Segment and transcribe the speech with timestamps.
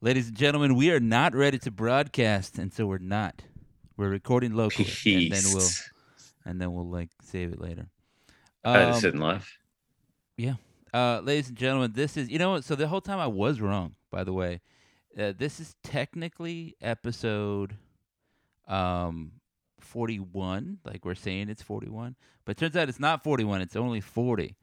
[0.00, 3.42] Ladies and gentlemen, we are not ready to broadcast, and so we're not.
[3.96, 5.68] We're recording locally, and then we'll
[6.44, 7.88] and then we'll like save it later.
[8.62, 9.58] Um, just sit and laugh.
[10.94, 12.64] uh, ladies and gentlemen, this is you know what?
[12.64, 13.96] So the whole time I was wrong.
[14.12, 14.60] By the way,
[15.18, 17.74] uh, this is technically episode
[18.68, 19.32] um
[19.80, 20.78] forty one.
[20.84, 23.60] Like we're saying it's forty one, but turns out it's not forty one.
[23.60, 24.54] It's only forty,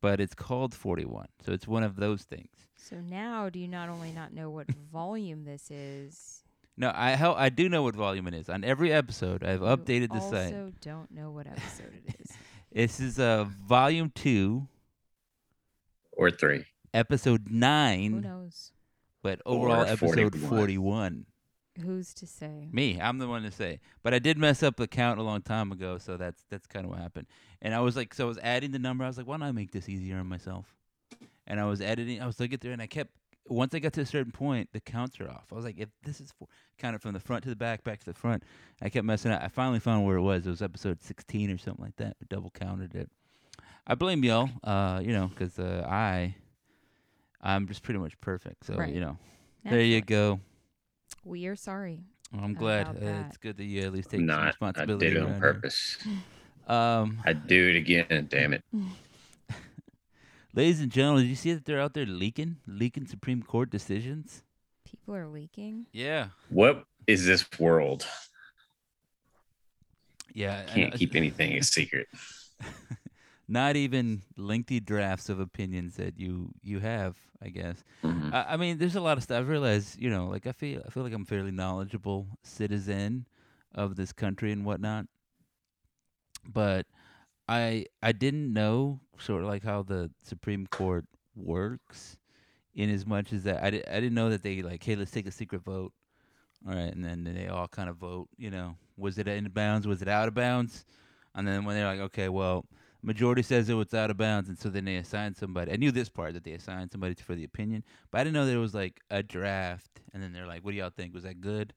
[0.00, 1.28] but it's called forty one.
[1.44, 2.48] So it's one of those things.
[2.76, 6.42] So now, do you not only not know what volume this is,
[6.76, 8.48] No, I hell I do know what volume it is.
[8.48, 10.54] On every episode, I've you updated the site.
[10.54, 12.32] also don't know what episode it is.
[12.72, 14.68] This is uh volume two,
[16.12, 16.64] Or three.
[16.92, 18.72] episode Who nine, knows?
[19.22, 20.48] but overall Or episode 41.
[20.50, 21.26] forty one.
[21.84, 22.68] Who's to say?
[22.72, 23.80] Me, I'm the one to say.
[24.02, 26.84] But I did mess up the count a long time ago, so that's that's kind
[26.84, 27.26] of what happened.
[27.62, 29.04] And I was like, so I was adding the number.
[29.04, 30.74] I was like, why don't I make this easier on myself?
[31.46, 32.20] And I was editing.
[32.20, 33.10] I was looking through, and I kept.
[33.50, 35.46] Once I got to a certain point, the counts are off.
[35.50, 37.82] I was like, if this is four, count it from the front to the back,
[37.82, 38.42] back to the front.
[38.82, 39.40] I kept messing up.
[39.42, 40.46] I finally found where it was.
[40.46, 42.16] It was episode 16 or something like that.
[42.28, 43.08] Double counted it.
[43.86, 46.34] I blame y'all, uh, you know, because uh, I,
[47.40, 48.66] I'm just pretty much perfect.
[48.66, 48.92] So Right.
[48.92, 49.16] you know,
[49.64, 50.40] there you go.
[51.24, 52.00] We are sorry.
[52.42, 52.88] I'm glad.
[52.88, 53.26] Uh, that.
[53.28, 54.40] it's good that you at least take some Not.
[54.42, 55.06] I responsibility.
[55.08, 55.96] did it on purpose.
[56.66, 58.26] Um, I'd do it again.
[58.28, 58.62] Damn it.
[60.54, 64.42] ladies and gentlemen, did you see that they're out there leaking, leaking Supreme Court decisions?
[64.84, 65.86] People are leaking.
[65.92, 68.06] Yeah, What is this world?
[70.34, 70.62] yeah.
[70.66, 70.98] I Can't know.
[70.98, 72.06] keep anything a secret.
[73.50, 77.16] Not even lengthy drafts of opinions that you you have.
[77.40, 77.84] I guess.
[78.02, 78.32] Mhm.
[78.34, 79.38] I, I mean, there's a lot of stuff.
[79.38, 83.26] I've realized, you know, like I feel I feel like I'm a fairly knowledgeable citizen
[83.74, 85.06] of this country and whatnot.
[86.52, 86.86] But
[87.48, 91.04] I I didn't know sort of like how the Supreme Court
[91.36, 92.18] works,
[92.74, 95.10] in as much as that I, di- I didn't know that they like, hey, let's
[95.10, 95.92] take a secret vote,
[96.66, 98.28] all right, and then they all kind of vote.
[98.36, 99.86] You know, was it in bounds?
[99.86, 100.84] Was it out of bounds?
[101.34, 102.64] And then when they're like, okay, well,
[103.02, 105.72] majority says it was out of bounds, and so then they assign somebody.
[105.72, 108.46] I knew this part that they assigned somebody for the opinion, but I didn't know
[108.46, 111.14] there was like a draft, and then they're like, "What do y'all think?
[111.14, 111.72] Was that good?"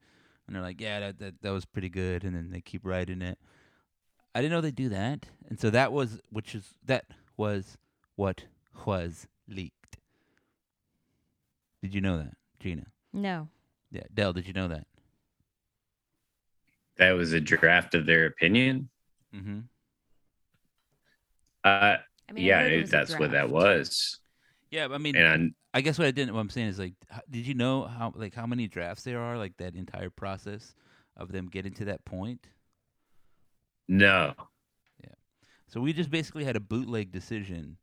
[0.47, 3.21] And they're like, "Yeah, that that, that was pretty good," and then they keep writing
[3.21, 3.37] it.
[4.33, 7.05] I didn't know they do that, and so that was which is that
[7.37, 7.77] was
[8.15, 8.45] what
[8.85, 9.97] was leaked.
[11.81, 12.85] Did you know that, Gina?
[13.13, 13.49] No.
[13.91, 14.87] Yeah, Dell, did you know that?
[16.97, 18.89] That was a draft of their opinion.
[19.35, 19.59] Mm-hmm.
[21.63, 21.97] Uh,
[22.29, 24.19] I mean, yeah, heard it it- was a that's what that was.
[24.71, 26.33] Yeah, I mean, And I guess what I didn't.
[26.33, 29.19] What I'm saying is like, h- did you know how like how many drafts there
[29.19, 29.37] are?
[29.37, 30.75] Like that entire process
[31.17, 32.47] of them getting to that point.
[33.87, 34.33] no,
[35.03, 35.13] Yeah.
[35.67, 37.77] So we just basically had a bootleg decision,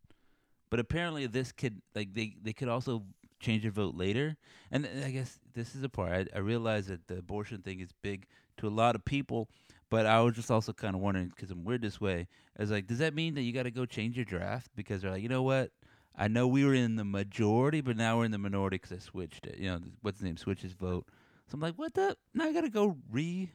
[0.70, 3.04] but apparently this could like they they could also
[3.40, 4.36] change their vote later.
[4.70, 7.90] And I guess this is a part I, I realize that the abortion thing is
[8.02, 9.48] big to a lot of people,
[9.90, 12.26] but I was just also kind of wondering because I'm weird this way.
[12.58, 15.02] I was like, does that mean that you got to go change your draft because
[15.02, 15.70] they're like, you know what?
[16.16, 18.98] I know we were in the majority, but now we're in the minority because I
[18.98, 19.58] switched it.
[19.58, 21.06] You know, what's the name switches vote.
[21.48, 22.16] So I'm like, what the?
[22.34, 23.50] Now I got to go re,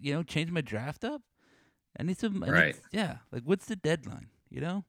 [0.00, 1.22] you know, change my draft up.
[1.98, 2.42] I need some.
[2.42, 2.76] I need- Right.
[2.90, 3.18] yeah.
[3.30, 4.28] Like, what's the deadline?
[4.50, 4.84] You know.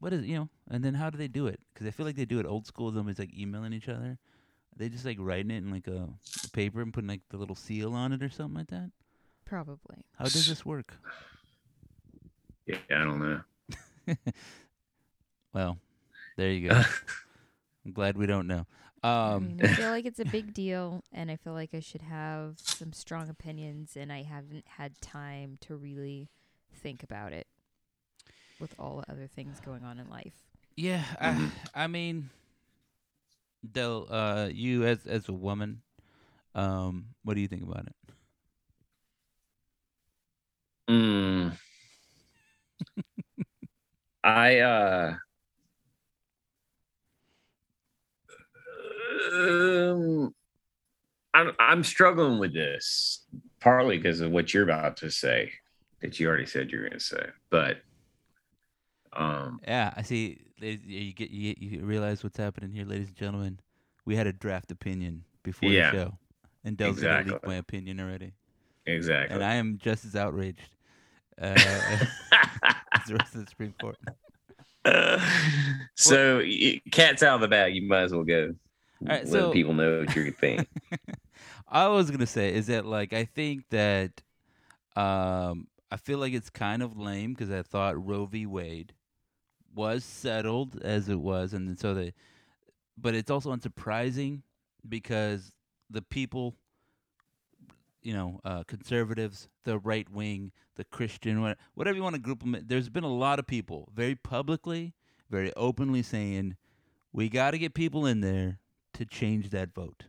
[0.00, 0.48] What is you know?
[0.68, 1.60] And then how do they do it?
[1.72, 2.90] Because I feel like they do it old school.
[2.90, 4.18] Them is like emailing each other.
[4.72, 6.08] Are they just like writing it in like a,
[6.44, 8.90] a paper and putting like the little seal on it or something like that.
[9.44, 10.06] Probably.
[10.18, 10.94] How does this work?
[12.66, 13.40] yeah, I don't know.
[15.52, 15.78] Well,
[16.36, 16.82] there you go.
[17.84, 18.66] I'm glad we don't know.
[19.02, 21.80] I Um, mean, I feel like it's a big deal, and I feel like I
[21.80, 26.30] should have some strong opinions, and I haven't had time to really
[26.72, 27.48] think about it
[28.58, 30.34] with all the other things going on in life.
[30.76, 31.04] yeah.
[31.20, 32.30] I, I mean,
[33.70, 35.82] Del, uh, you as as a woman,
[36.54, 37.94] um, what do you think about it?
[40.88, 41.56] Mm.
[44.24, 45.14] I uh
[49.32, 50.34] um,
[51.34, 53.24] I'm I'm struggling with this
[53.60, 55.52] partly because of what you're about to say
[56.00, 57.78] that you already said you're going to say, but
[59.14, 60.38] um Yeah, I see.
[60.60, 63.58] You get you, you realize what's happening here, ladies and gentlemen.
[64.04, 65.90] We had a draft opinion before Yeah.
[65.90, 66.18] the show,
[66.64, 68.32] and Del's gonna leak my opinion already,
[68.86, 69.34] exactly.
[69.34, 70.60] and I am just as outraged
[71.40, 73.96] uh, as the rest of the Supreme Court.
[75.96, 76.42] so
[76.90, 77.74] cat's out of the bag.
[77.74, 78.54] You might as well go.
[79.00, 80.68] right, let so- people know what you think.
[81.68, 84.22] I was gonna say is that like I think that
[84.96, 88.46] um I feel like it's kind of lame because I thought Roe v.
[88.46, 88.92] Wade
[89.74, 92.12] was settled as it was, and so the
[92.96, 94.42] but it's also unsurprising
[94.88, 95.52] because
[95.88, 96.54] the people,
[98.02, 102.56] you know, uh, conservatives, the right wing, the Christian, whatever you want to group them.
[102.66, 104.94] There's been a lot of people very publicly,
[105.30, 106.56] very openly saying,
[107.12, 108.58] we got to get people in there
[108.94, 110.04] to change that vote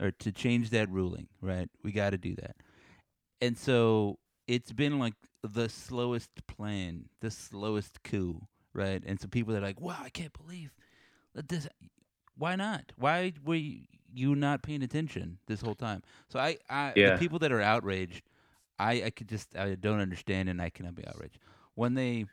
[0.00, 1.68] or to change that ruling, right?
[1.82, 2.56] We got to do that.
[3.40, 9.02] And so it's been like the slowest plan, the slowest coup, right?
[9.06, 10.72] And so people are like, wow, I can't believe
[11.34, 11.68] that this.
[12.36, 12.92] Why not?
[12.96, 16.02] Why were you not paying attention this whole time?
[16.28, 17.12] So I, I Yeah.
[17.12, 18.22] the people that are outraged,
[18.78, 21.38] I, I could just I don't understand and I cannot be outraged.
[21.74, 22.26] When they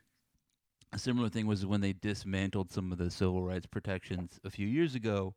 [0.93, 4.67] a similar thing was when they dismantled some of the civil rights protections a few
[4.67, 5.33] years ago.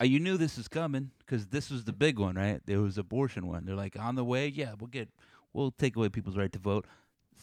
[0.00, 2.60] Uh, you knew this was coming because this was the big one, right?
[2.66, 3.64] There was abortion one.
[3.64, 4.46] They're like on the way.
[4.46, 5.08] Yeah, we'll get,
[5.52, 6.86] we'll take away people's right to vote,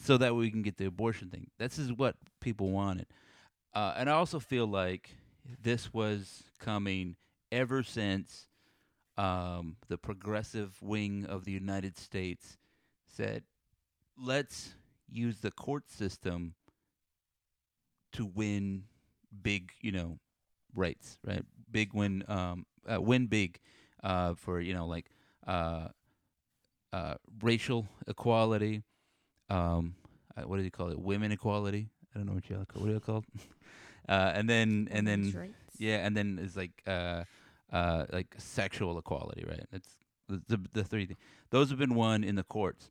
[0.02, 1.48] so that we can get the abortion thing.
[1.58, 3.06] This is what people wanted,
[3.74, 5.10] uh, and I also feel like
[5.62, 7.16] this was coming
[7.52, 8.48] ever since
[9.16, 12.58] um, the progressive wing of the United States
[13.06, 13.44] said,
[14.16, 14.74] "Let's
[15.08, 16.54] use the court system
[18.12, 18.84] to win
[19.42, 20.18] big, you know,
[20.74, 21.44] rights, right?
[21.70, 23.58] Big win, um, uh, win big,
[24.02, 25.10] uh, for you know, like,
[25.46, 25.88] uh,
[26.92, 28.82] uh, racial equality,
[29.50, 29.94] um,
[30.36, 30.98] uh, what do you call it?
[30.98, 31.88] Women equality.
[32.14, 33.24] I don't know what you call what are you called?
[34.08, 35.54] uh, and then and then rights.
[35.78, 37.24] yeah, and then it's like uh,
[37.72, 39.66] uh, like sexual equality, right?
[39.72, 39.88] It's
[40.28, 41.06] the the, the three.
[41.06, 41.18] Things.
[41.50, 42.90] Those have been won in the courts.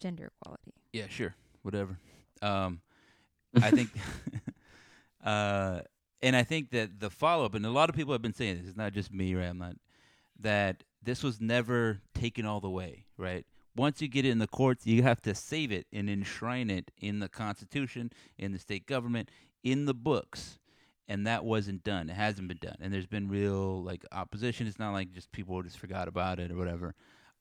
[0.00, 0.74] gender equality.
[0.92, 1.98] Yeah, sure, whatever.
[2.42, 2.80] Um,
[3.62, 3.90] I think,
[5.24, 5.80] uh,
[6.22, 8.58] and I think that the follow up, and a lot of people have been saying
[8.58, 8.68] this.
[8.68, 9.46] It's not just me, right?
[9.46, 9.76] I'm not
[10.40, 13.46] that this was never taken all the way, right?
[13.76, 16.90] Once you get it in the courts, you have to save it and enshrine it
[17.00, 19.30] in the Constitution, in the state government,
[19.64, 20.58] in the books,
[21.08, 22.08] and that wasn't done.
[22.08, 24.66] It hasn't been done, and there's been real like opposition.
[24.66, 26.94] It's not like just people just forgot about it or whatever.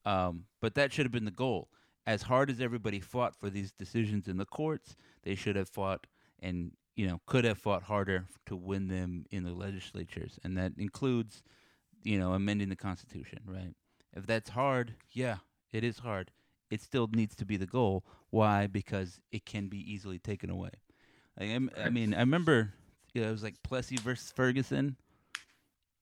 [0.06, 1.70] Um, but that should have been the goal.
[2.06, 6.08] As hard as everybody fought for these decisions in the courts, they should have fought
[6.42, 10.74] and you know could have fought harder to win them in the legislatures, and that
[10.78, 11.44] includes
[12.04, 13.40] you know amending the Constitution.
[13.46, 13.76] Right?
[14.16, 15.38] If that's hard, yeah,
[15.74, 16.32] it is hard.
[16.70, 18.04] It still needs to be the goal.
[18.30, 18.68] Why?
[18.68, 20.72] Because it can be easily taken away.
[21.40, 22.74] Like, I'm- I mean, I remember
[23.14, 24.96] you know, it was like Plessy versus Ferguson.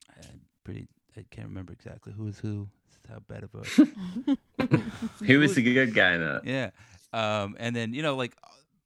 [0.10, 0.26] I
[0.64, 0.88] pretty,
[1.18, 2.70] I can't remember exactly who was who.
[2.88, 6.46] This is how bad of a Who was the good guy in that?
[6.46, 6.70] yeah.
[7.14, 8.36] Um, and then you know like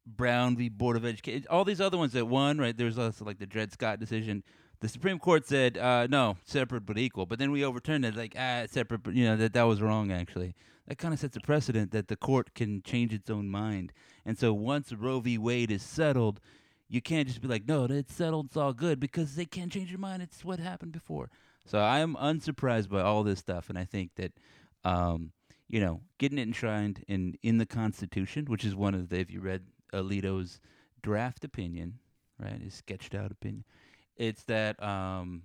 [0.08, 0.70] Brown v.
[0.70, 2.58] Board of Education, all these other ones that won.
[2.58, 4.44] Right, there was also like the Dred Scott decision.
[4.82, 7.26] The Supreme Court said uh, no, separate but equal.
[7.26, 10.12] But then we overturned it, like ah, separate, but you know that that was wrong.
[10.12, 10.56] Actually,
[10.88, 13.94] that kind of sets a precedent that the court can change its own mind.
[14.26, 15.38] And so once Roe v.
[15.38, 16.40] Wade is settled,
[16.88, 19.90] you can't just be like, no, it's settled, it's all good, because they can't change
[19.90, 20.22] their mind.
[20.22, 21.30] It's what happened before.
[21.66, 24.34] So I am unsurprised by all this stuff, and I think that,
[24.84, 25.32] um,
[25.68, 29.32] you know, getting it enshrined in in the Constitution, which is one of the, if
[29.32, 29.64] you read
[29.94, 30.60] Alito's
[31.02, 32.00] draft opinion,
[32.40, 33.64] right, his sketched out opinion,
[34.18, 35.44] it's that um,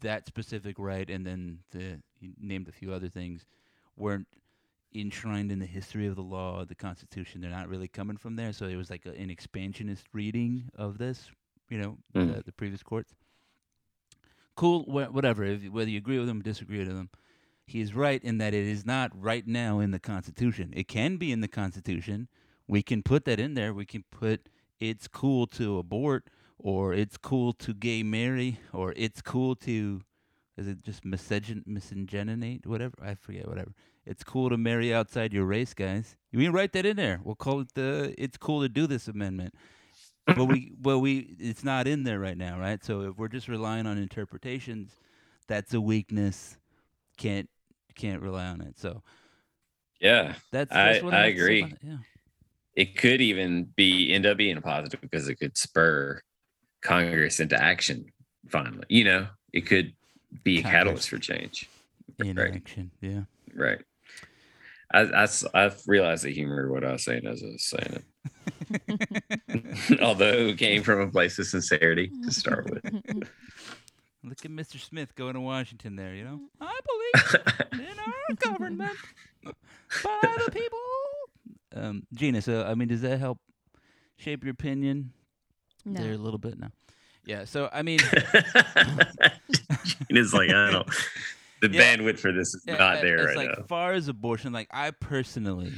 [0.00, 3.46] that specific right, and then the he named a few other things,
[3.96, 4.26] weren't
[4.94, 7.40] enshrined in the history of the law, the Constitution.
[7.40, 8.52] They're not really coming from there.
[8.52, 11.30] So it was like a, an expansionist reading of this,
[11.70, 12.36] you know, Mm.
[12.36, 13.14] the, the previous courts.
[14.54, 15.44] Cool, wha- whatever.
[15.44, 17.08] If, whether you agree with him, or disagree with him,
[17.66, 20.72] he is right in that it is not right now in the Constitution.
[20.76, 22.28] It can be in the Constitution.
[22.68, 23.72] We can put that in there.
[23.72, 26.28] We can put it's cool to abort,
[26.62, 30.02] or it's cool to gay marry, or it's cool to
[30.56, 33.72] is it just misogyn whatever I forget whatever.
[34.04, 36.16] It's cool to marry outside your race, guys.
[36.30, 37.20] You can write that in there.
[37.22, 39.54] We'll call it the "It's cool to do this" amendment.
[40.26, 42.82] but we, well, we, it's not in there right now, right?
[42.84, 44.92] So if we're just relying on interpretations,
[45.48, 46.56] that's a weakness.
[47.16, 47.48] Can't,
[47.96, 48.78] can't rely on it.
[48.78, 49.02] So
[50.00, 51.64] Yeah, that's, I- that's what I have agree.
[51.64, 51.96] it, Yeah.
[52.76, 56.20] it could even be end up being a positive because it could spur
[56.82, 58.06] Congress into action.
[58.48, 59.92] Finally, you know, it could
[60.44, 60.78] be a Congress.
[60.78, 61.68] catalyst for change.
[62.18, 62.54] In Right.
[62.56, 62.90] action.
[63.00, 63.22] Yeah.
[63.54, 63.78] Right.
[64.94, 68.02] I, I, I realized the humor of what I was saying as I was saying
[68.88, 70.00] it.
[70.02, 72.84] Although it came from a place of sincerity to start with.
[74.24, 74.78] Look at Mr.
[74.78, 76.40] Smith going to Washington there, you know?
[76.60, 77.40] I believe
[77.72, 78.98] in our government
[79.42, 80.78] by the people.
[81.74, 83.38] Um, Gina, so, I mean, does that help
[84.18, 85.12] shape your opinion
[85.84, 86.00] no.
[86.02, 86.58] there a little bit?
[86.58, 86.70] now.
[87.24, 87.44] Yeah.
[87.44, 88.00] So, I mean,
[90.10, 90.88] it's like I don't.
[91.60, 91.96] The Yeah.
[91.96, 93.64] bandwidth for this is Yeah, not there As right like now.
[93.66, 95.72] far as abortion, like I personally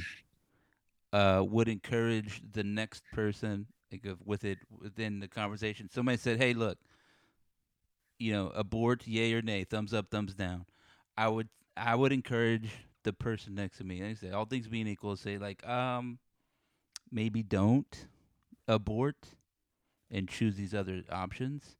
[1.13, 5.89] uh, would encourage the next person like, of- with it within the conversation.
[5.89, 6.77] Somebody said, "Hey, look,
[8.17, 10.65] you know, abort, yay or nay, thumbs up, thumbs down.
[11.17, 12.69] I would I would encourage
[13.03, 14.03] the person next to me.
[14.03, 16.17] I say all things being equal, say like, um,
[17.11, 18.07] maybe don't
[18.67, 19.15] abort
[20.11, 21.77] and choose these other options.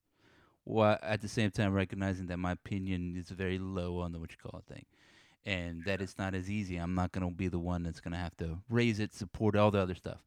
[0.64, 4.32] While at the same time recognizing that my opinion is very low on the what
[4.32, 4.86] you call it thing,
[5.46, 6.78] and that it's not as easy.
[6.78, 9.80] I'm not gonna be the one that's gonna have to raise it, support all the
[9.80, 10.24] other stuff,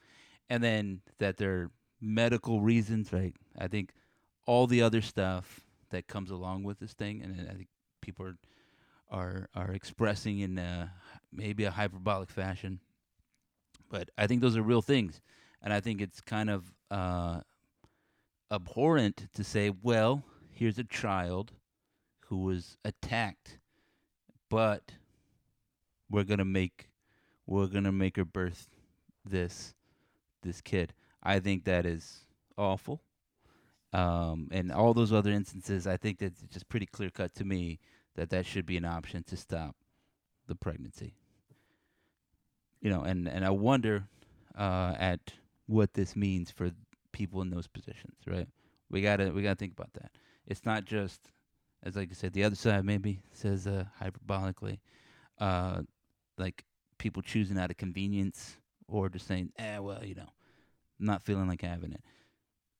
[0.48, 3.34] and then that there are medical reasons, right?
[3.58, 3.92] I think
[4.46, 7.68] all the other stuff that comes along with this thing, and I think
[8.00, 8.36] people are
[9.10, 10.88] are are expressing in uh,
[11.32, 12.80] maybe a hyperbolic fashion,
[13.90, 15.20] but I think those are real things,
[15.62, 17.40] and I think it's kind of uh,
[18.50, 21.52] abhorrent to say, well, here's a child
[22.26, 23.58] who was attacked,
[24.48, 24.92] but
[26.10, 26.90] we're gonna make
[27.46, 28.68] we're gonna make her birth
[29.24, 29.74] this
[30.42, 30.92] this kid.
[31.22, 32.24] I think that is
[32.56, 33.02] awful.
[33.92, 37.78] Um, and all those other instances, I think that's just pretty clear cut to me
[38.16, 39.76] that that should be an option to stop
[40.46, 41.14] the pregnancy.
[42.80, 44.04] You know, and and I wonder
[44.56, 45.32] uh, at
[45.66, 46.70] what this means for
[47.12, 48.48] people in those positions, right?
[48.90, 50.12] We gotta we gotta think about that.
[50.46, 51.30] It's not just
[51.82, 54.78] as like I said, the other side maybe says uh, hyperbolically,
[55.38, 55.82] uh,
[56.36, 56.64] like
[56.98, 58.56] people choosing out of convenience
[58.88, 60.28] or just saying, eh, well, you know,
[60.98, 62.02] not feeling like having it.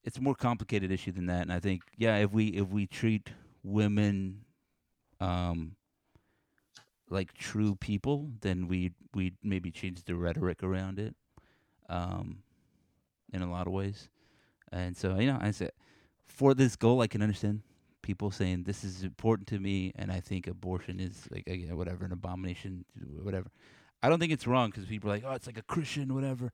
[0.05, 2.87] It's a more complicated issue than that, and I think, yeah, if we if we
[2.87, 3.31] treat
[3.63, 4.45] women
[5.21, 5.77] um,
[7.11, 11.15] like true people, then we we maybe change the rhetoric around it,
[11.89, 12.39] um,
[13.33, 14.09] in a lot of ways.
[14.73, 15.73] And so, you know, I said,
[16.27, 17.63] for this goal, I can understand
[18.03, 21.77] people saying this is important to me, and I think abortion is like uh, again,
[21.77, 22.85] whatever an abomination,
[23.23, 23.51] whatever.
[24.03, 26.53] I don't think it's wrong because people are like, oh, it's like a Christian, whatever.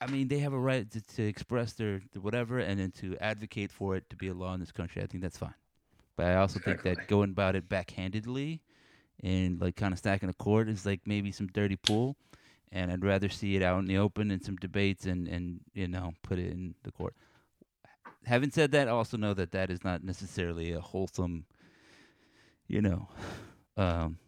[0.00, 3.16] I mean, they have a right to, to express their, their whatever and then to
[3.20, 5.02] advocate for it to be a law in this country.
[5.02, 5.54] I think that's fine.
[6.16, 8.60] But I also think that going about it backhandedly
[9.22, 12.16] and like kind of stacking a court is like maybe some dirty pool.
[12.70, 15.88] And I'd rather see it out in the open in some debates and, and you
[15.88, 17.14] know, put it in the court.
[18.28, 21.46] Having said that, I also know that that is not necessarily a wholesome,
[22.66, 23.08] you know,
[23.78, 24.18] um,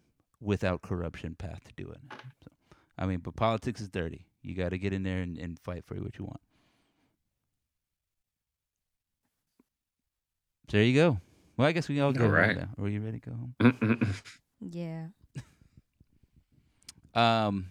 [0.41, 2.01] without corruption path to do it.
[2.43, 2.51] So,
[2.99, 4.25] I mean, but politics is dirty.
[4.43, 6.41] You got to get in there and, and fight for what you want.
[10.71, 11.19] So there you go.
[11.59, 12.25] Well, I guess we all go.
[12.25, 12.57] All home right.
[12.57, 12.71] now.
[12.83, 14.15] Are you ready to go home?
[14.63, 15.07] Yeah.
[17.15, 17.67] Um,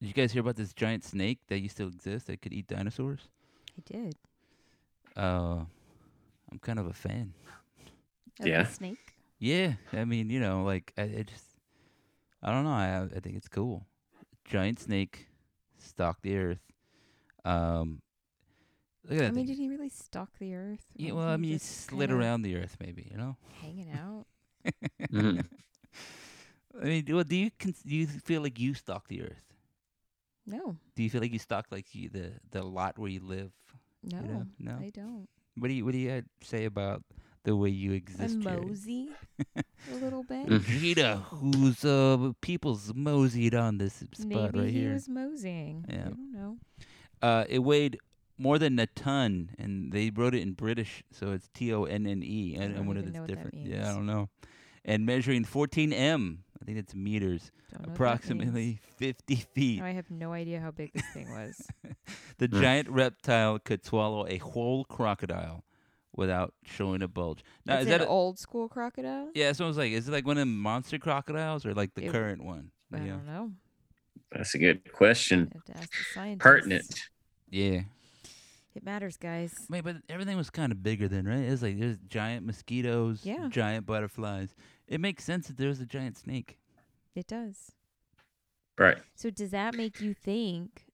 [0.00, 2.66] did you guys hear about this giant snake that used to exist that could eat
[2.66, 3.28] dinosaurs?
[3.78, 4.16] I did.
[5.16, 5.64] Uh,
[6.50, 7.34] I'm kind of a fan.
[8.40, 8.66] Of Yeah.
[8.66, 8.98] Snake.
[9.38, 11.44] Yeah, I mean, you know, like I, I just,
[12.42, 12.70] I don't know.
[12.70, 13.86] I I think it's cool.
[14.44, 15.28] Giant snake
[15.78, 16.62] stalked the earth.
[17.44, 18.02] Um,
[19.04, 19.46] look at that I mean, thing.
[19.46, 20.84] did he really stalk the earth?
[20.96, 23.08] yeah, well, I mean, he slid around the earth, maybe.
[23.10, 23.36] You know.
[23.60, 24.26] hanging out.
[25.12, 25.44] Mhm.
[26.80, 29.44] I mean, do, do you cons- do you feel like you stalk the earth?
[30.46, 33.52] No, Do you feel like you stalk like you, the the lot where you live?
[34.02, 34.46] No, You know?
[34.58, 34.72] No.
[34.80, 35.28] I don't.
[35.58, 37.02] What do you What do you uh, say about
[37.44, 38.40] the way you I exist?
[38.40, 38.56] Jerry?
[38.60, 39.08] mosey
[39.56, 40.46] a little bit.
[40.46, 40.58] Mm.
[40.60, 44.92] Vegeta, whose uh, people's moseyed on this spot Maybe right he here.
[44.94, 45.84] was moseying.
[45.88, 46.00] Yeah.
[46.06, 46.58] I don't know.
[47.20, 47.98] Uh, it weighed
[48.38, 52.06] more than a ton, and they wrote it in British, so it's T O N
[52.06, 52.56] N E.
[52.58, 53.66] I And I don't wonder even if know what that different.
[53.66, 53.94] Yeah, I means.
[53.96, 54.28] don't know.
[54.84, 57.96] And measuring 14 m, I think it's meters, Don't know what that means.
[57.96, 59.82] approximately 50 feet.
[59.82, 61.60] I have no idea how big this thing was.
[62.38, 62.60] The Mm.
[62.60, 65.64] giant reptile could swallow a whole crocodile
[66.14, 67.44] without showing a bulge.
[67.66, 69.30] Now, it's is an that a, old school crocodile.
[69.34, 69.52] yeah?
[69.52, 72.04] So I was like, is it like one of the monster crocodiles or like the
[72.06, 72.70] It- current one?
[72.92, 73.06] I Yeah.
[73.12, 73.52] don't know.
[74.32, 75.50] That's a good question.
[75.52, 76.42] I have to ask the scientists.
[76.42, 77.00] Pertinent.
[77.50, 77.82] Yeah.
[78.74, 79.54] It matters, guys.
[79.68, 81.40] Wait, but everything was kind of bigger then, right?
[81.40, 83.48] It was like there's giant mosquitoes, Yeah.
[83.50, 84.54] giant butterflies.
[84.88, 86.58] It makes sense that there's a giant snake.
[87.14, 87.72] It does.
[88.78, 88.98] Right.
[89.14, 90.86] So does that make you think?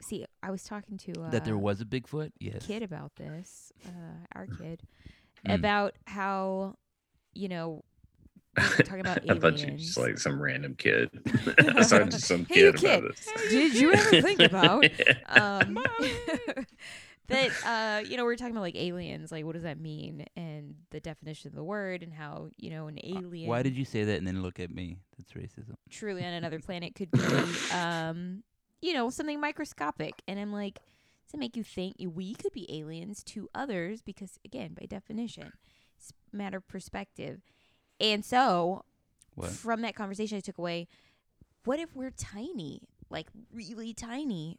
[0.00, 2.30] See, I was talking to uh, that there was a Bigfoot?
[2.38, 2.64] Yes.
[2.66, 3.90] kid about this, uh,
[4.34, 4.82] our kid,
[5.46, 5.54] Mm.
[5.54, 6.76] about how,
[7.32, 7.84] you know,
[8.58, 9.86] we were talking about I thought you aliens.
[9.86, 11.10] just like some random kid.
[11.76, 12.84] I saw just some Hey, kid kid.
[12.98, 13.32] about this.
[13.50, 14.84] Did you ever think about
[15.26, 15.78] um,
[17.28, 20.26] that uh, you know we are talking about like aliens, like what does that mean,
[20.36, 23.76] and the definition of the word, and how you know an Uh, alien Why did
[23.76, 24.98] you say that and then look at me?
[25.16, 25.74] That's racism.
[25.90, 27.20] truly on another planet could be,
[27.72, 28.42] um,
[28.82, 30.78] you know, something microscopic, and I'm like,
[31.32, 34.00] to make you think we could be aliens to others?
[34.02, 35.52] Because again, by definition,
[35.98, 37.42] it's a matter of perspective,
[38.00, 38.84] and so
[39.34, 39.50] What?
[39.50, 40.88] from that conversation, I took away,
[41.64, 44.58] what if we're tiny, like really tiny?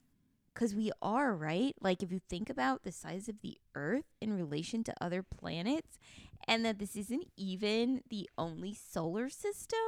[0.60, 1.74] Because we are, right?
[1.80, 5.98] Like, if you think about the size of the Earth in relation to other planets,
[6.50, 9.80] and that this isn't even the only solar system.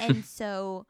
[0.00, 0.86] and so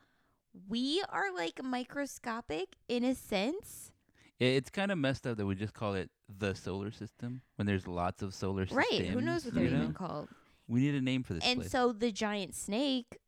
[0.70, 3.92] we are like microscopic in a sense.
[4.38, 6.08] It's kind of messed up that we just call it
[6.38, 8.90] the solar system when there's lots of solar systems.
[8.90, 9.06] Right.
[9.08, 9.82] Who knows what they're know?
[9.82, 10.28] even called?
[10.66, 11.70] We need a name for this And place.
[11.70, 13.18] so the giant snake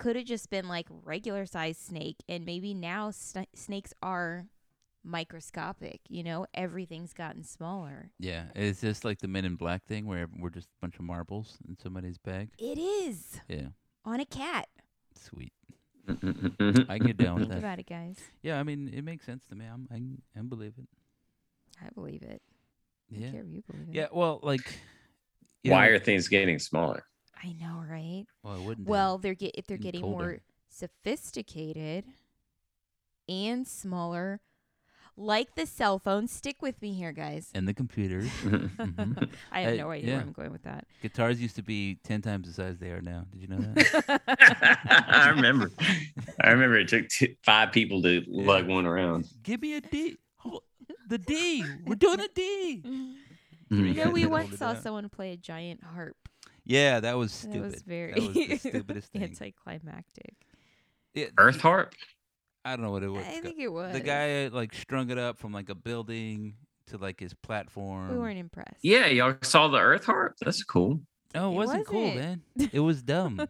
[0.00, 4.46] could have just been like regular sized snake, and maybe now sna- snakes are
[5.04, 6.00] microscopic.
[6.08, 8.10] You know, everything's gotten smaller.
[8.18, 11.02] yeah, it's just like the Men in Black thing where we're just a bunch of
[11.04, 12.50] marbles in somebody's bag.
[12.58, 13.68] It is Yeah,
[14.04, 14.68] on a cat.
[15.14, 15.52] sweet.
[16.08, 16.14] I
[16.98, 17.58] can get down with Think that.
[17.58, 18.18] about it, guys.
[18.42, 19.66] Yeah, I mean it makes sense to me.
[19.66, 20.88] I'm, I can, I believe it.
[21.84, 22.42] I believe it.
[23.10, 23.94] Yeah, don't care if you believe it.
[23.94, 24.06] yeah.
[24.12, 24.80] Well, like,
[25.64, 27.04] Why know- are things getting smaller?
[27.42, 28.24] I know, right?
[28.42, 28.86] Well, it wouldn't.
[28.86, 28.90] they?
[28.90, 32.04] Well, they're get if they're Getting getting more sophisticated
[33.28, 34.40] and smaller,
[35.16, 36.30] like the cell phones.
[36.32, 37.50] Stick with me here, guys.
[37.54, 38.28] and the computers.
[38.44, 39.30] Mhm.
[39.52, 40.14] I have Uh, no idea yeah.
[40.16, 40.86] where I'm going with that.
[41.02, 43.24] Guitars used to be ten times the size they are now.
[43.32, 44.20] Did you know that?
[45.08, 45.70] I remember.
[46.42, 49.28] I remember it took t- five people to lug one around.
[49.42, 50.16] Give me a D.
[50.36, 50.62] Hold-
[51.08, 51.64] The D.
[51.86, 52.82] We're doing a D.
[53.68, 56.16] Three You know, we once saw someone play a giant harp.
[56.64, 57.72] Yeah, that was That stupid.
[57.72, 59.22] was very That was the stupidest thing.
[59.24, 60.34] anticlimactic.
[61.14, 61.94] Yeah, Earth harp?
[62.64, 63.24] I don't know what it was.
[63.26, 63.92] I think it was.
[63.92, 66.54] the guy like strung it up from like a building
[66.88, 68.10] to like his platform.
[68.12, 68.78] we weren't impressed.
[68.82, 70.34] Yeah, y'all saw the Earth harp?
[70.40, 71.00] That's cool.
[71.34, 72.42] No, it It wasn't cool, wasn't.
[72.56, 72.70] man.
[72.72, 73.40] It was dumb.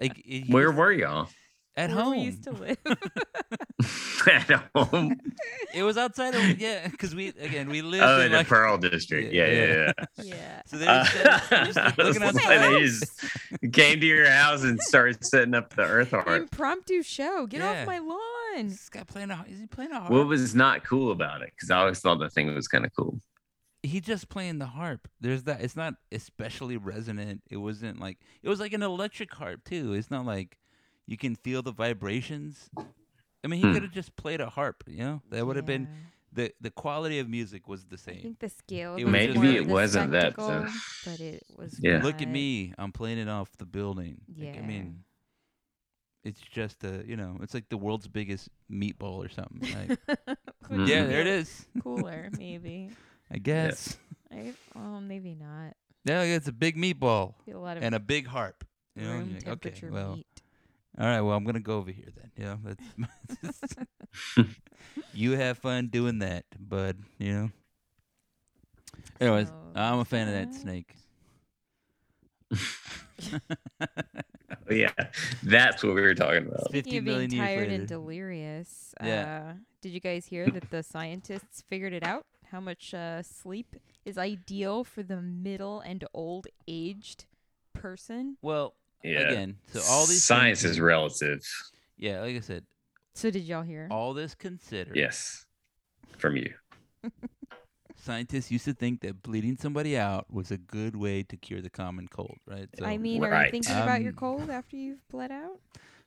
[0.00, 1.28] like it, Where was were y'all?
[1.76, 2.12] at Where home.
[2.12, 2.78] we used to live.
[4.30, 5.18] At home.
[5.74, 8.46] it was outside of yeah, because we again we lived Oh, in in the like
[8.48, 9.32] Pearl District.
[9.32, 9.92] Yeah, Yeah, yeah, yeah.
[10.18, 10.24] yeah.
[10.24, 10.62] yeah.
[10.66, 11.14] so they Uh, just,
[11.48, 12.58] set, just looking gonna outside.
[12.74, 16.28] they just came to your house and started setting up the Earth harp.
[16.28, 17.46] Impromptu show.
[17.46, 17.80] Get Yeah.
[17.82, 18.68] off my lawn.
[18.68, 20.10] This guy playing a is he playing a harp?
[20.12, 21.52] What was not cool about it?
[21.54, 23.20] Because I always thought the thing was kind of cool.
[23.82, 25.06] he just playing the harp.
[25.20, 25.60] There's that.
[25.60, 27.42] It's not especially resonant.
[27.50, 29.92] It wasn't like it was like an electric harp too.
[29.94, 30.58] It's not like
[31.06, 32.68] you can feel the vibrations.
[33.44, 33.74] I mean, he Hmm.
[33.74, 34.84] could have just played a harp.
[34.86, 35.88] You know, that would have been
[36.32, 38.18] the the quality of music was the same.
[38.18, 38.96] I think the scale.
[38.96, 40.66] It It was was just- Maybe it wasn't that, spectacle, though.
[41.06, 41.80] but it was.
[41.82, 42.02] Yeah.
[42.02, 44.20] Look at me, I'm playing it off the building.
[44.36, 44.60] Like, Yeah.
[44.62, 45.04] I mean,
[46.24, 49.60] it's just a you know, it's like the world's biggest meatball or something.
[49.62, 49.98] Like,
[50.70, 51.66] yeah, there it is.
[51.82, 52.90] Cooler, maybe.
[53.30, 53.96] I guess.
[54.32, 55.74] I, well, maybe not.
[56.04, 58.64] Yeah, it's a big meatball a lot of and a big harp.
[58.96, 60.42] You know, room you're okay, temperature well, meat.
[60.98, 62.30] All right, well, I'm gonna go over here then.
[62.36, 63.86] Yeah, that's
[65.12, 66.98] you have fun doing that, bud.
[67.18, 67.50] You know.
[69.20, 70.94] Anyways, So, I'm a fan of that uh, snake.
[74.70, 74.92] Oh, yeah,
[75.42, 76.72] that's what we were talking about.
[76.72, 79.50] Fifty Speaking of being million years tired and delirious, Yeah.
[79.50, 82.24] uh, did you guys hear that the scientists figured it out?
[82.50, 87.26] How much uh, sleep is ideal for the middle and old aged
[87.74, 88.36] person?
[88.42, 89.20] Well, Yeah.
[89.30, 91.40] again, so all these science things- is relative.
[91.96, 92.64] Yeah, like I said,
[93.14, 93.88] So did y'all hear?
[93.90, 94.96] all this considered.
[94.96, 95.46] Yes,
[96.16, 96.52] from you.
[97.96, 101.68] Scientists used to think that bleeding somebody out was a good way to cure the
[101.70, 102.68] common cold, right?
[102.78, 103.50] So I mean, are you Right.
[103.50, 105.60] thinking about your Um, cold after you've bled out?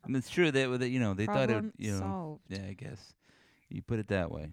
[0.04, 2.42] I mean, it's true that that, you know they thought it, you know, solved.
[2.48, 3.14] yeah, I guess
[3.70, 4.52] you put it that way.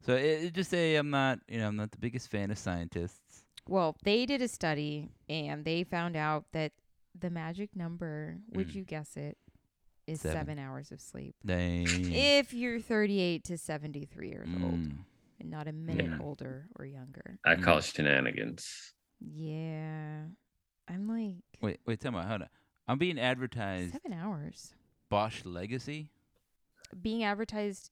[0.00, 2.58] So it, it just say I'm not, you know, I'm not the biggest fan of
[2.58, 3.44] scientists.
[3.68, 6.72] Well, they did a study and they found out that
[7.18, 8.74] the magic number, would Mm.
[8.76, 9.36] you guess it,
[10.06, 10.36] is Seven.
[10.38, 11.34] seven hours of sleep.
[11.44, 15.04] They If you're 38 to 73 years old Mm.
[15.38, 16.18] and not a minute Yeah.
[16.20, 17.38] older or younger.
[17.44, 17.62] I Mm.
[17.62, 18.94] call it shenanigans.
[19.20, 20.26] Yeah.
[20.88, 22.48] I'm like, Wait, wait, tell me, hold on.
[22.88, 24.74] I'm being advertised seven hours.
[25.08, 26.10] Bosch Legacy,
[27.00, 27.90] Being advertised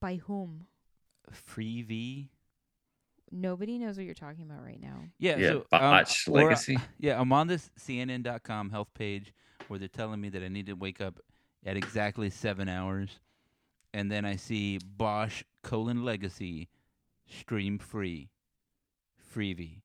[0.00, 0.66] by whom?
[1.30, 2.30] Freevee.
[3.30, 5.04] Nobody knows what you're talking about right now.
[5.18, 6.78] Yeah, Yeah, so, um, Botch or, uh, Legacy.
[6.98, 9.32] Yeah, I'm on this CNN.com health page
[9.68, 11.20] where they're telling me that I need to wake up
[11.66, 13.20] at exactly seven hours,
[13.92, 16.68] and then I see Bosch colon Legacy
[17.26, 18.30] stream free,
[19.34, 19.82] Freevee.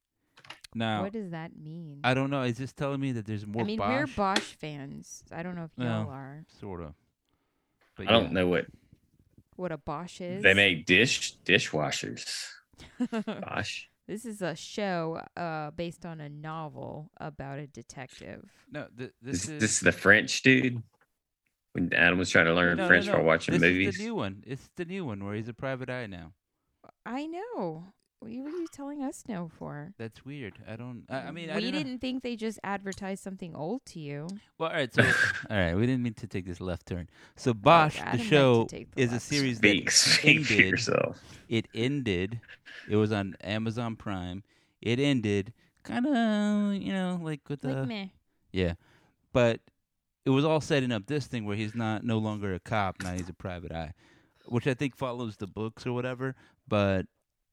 [0.75, 1.99] Now what does that mean?
[2.03, 2.41] I don't know.
[2.43, 5.23] It's just telling me that there's more I mean, Bosch, we're Bosch fans.
[5.31, 6.45] I don't know if y'all Well, are.
[6.59, 6.93] sort of.
[7.95, 8.65] But I don't know what
[9.55, 10.41] What a Bosch is.
[10.41, 12.47] they make dish dishwashers.
[13.25, 13.89] Gosh.
[14.05, 18.43] This is a show uh, based on a novel about a detective.
[18.69, 20.83] No, th- This, this is this is the French dude.
[21.71, 23.13] When Adam was trying to learn no, no, French no.
[23.13, 23.93] while watching this movies.
[23.93, 24.43] is the new one.
[24.45, 26.33] It's the new one where he's a private eye now.
[27.05, 27.93] I know.
[28.23, 29.93] What were you telling us no for?
[29.97, 30.53] That's weird.
[30.67, 31.03] I don't.
[31.09, 31.91] I, I mean, I we didn't.
[31.93, 34.27] know- think they just advertised something old to you.
[34.57, 34.93] Well, all right.
[34.93, 35.01] So,
[35.49, 35.73] all right.
[35.75, 37.09] We didn't mean to take this left turn.
[37.35, 40.69] So, Bosch, Adam the show, the is a series Speak, that speak for ended.
[40.71, 41.19] yourself.
[41.49, 42.39] It ended.
[42.89, 44.43] It was on Amazon Prime.
[44.81, 48.07] It ended kind of, you know, like with the meh.
[48.51, 48.73] yeah,
[49.33, 49.59] but
[50.25, 53.13] it was all setting up this thing where he's not no longer a cop now
[53.13, 53.93] he's a private eye,
[54.45, 56.35] which I think follows the books or whatever.
[56.67, 57.05] But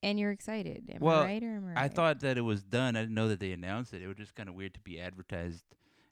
[0.02, 0.84] And you're excited.
[0.94, 1.78] Am Well, I right or am I right?
[1.84, 2.96] I thought that it was done.
[2.96, 4.02] I didn't know that they announced it.
[4.02, 5.64] It was just kind of weird to be advertised.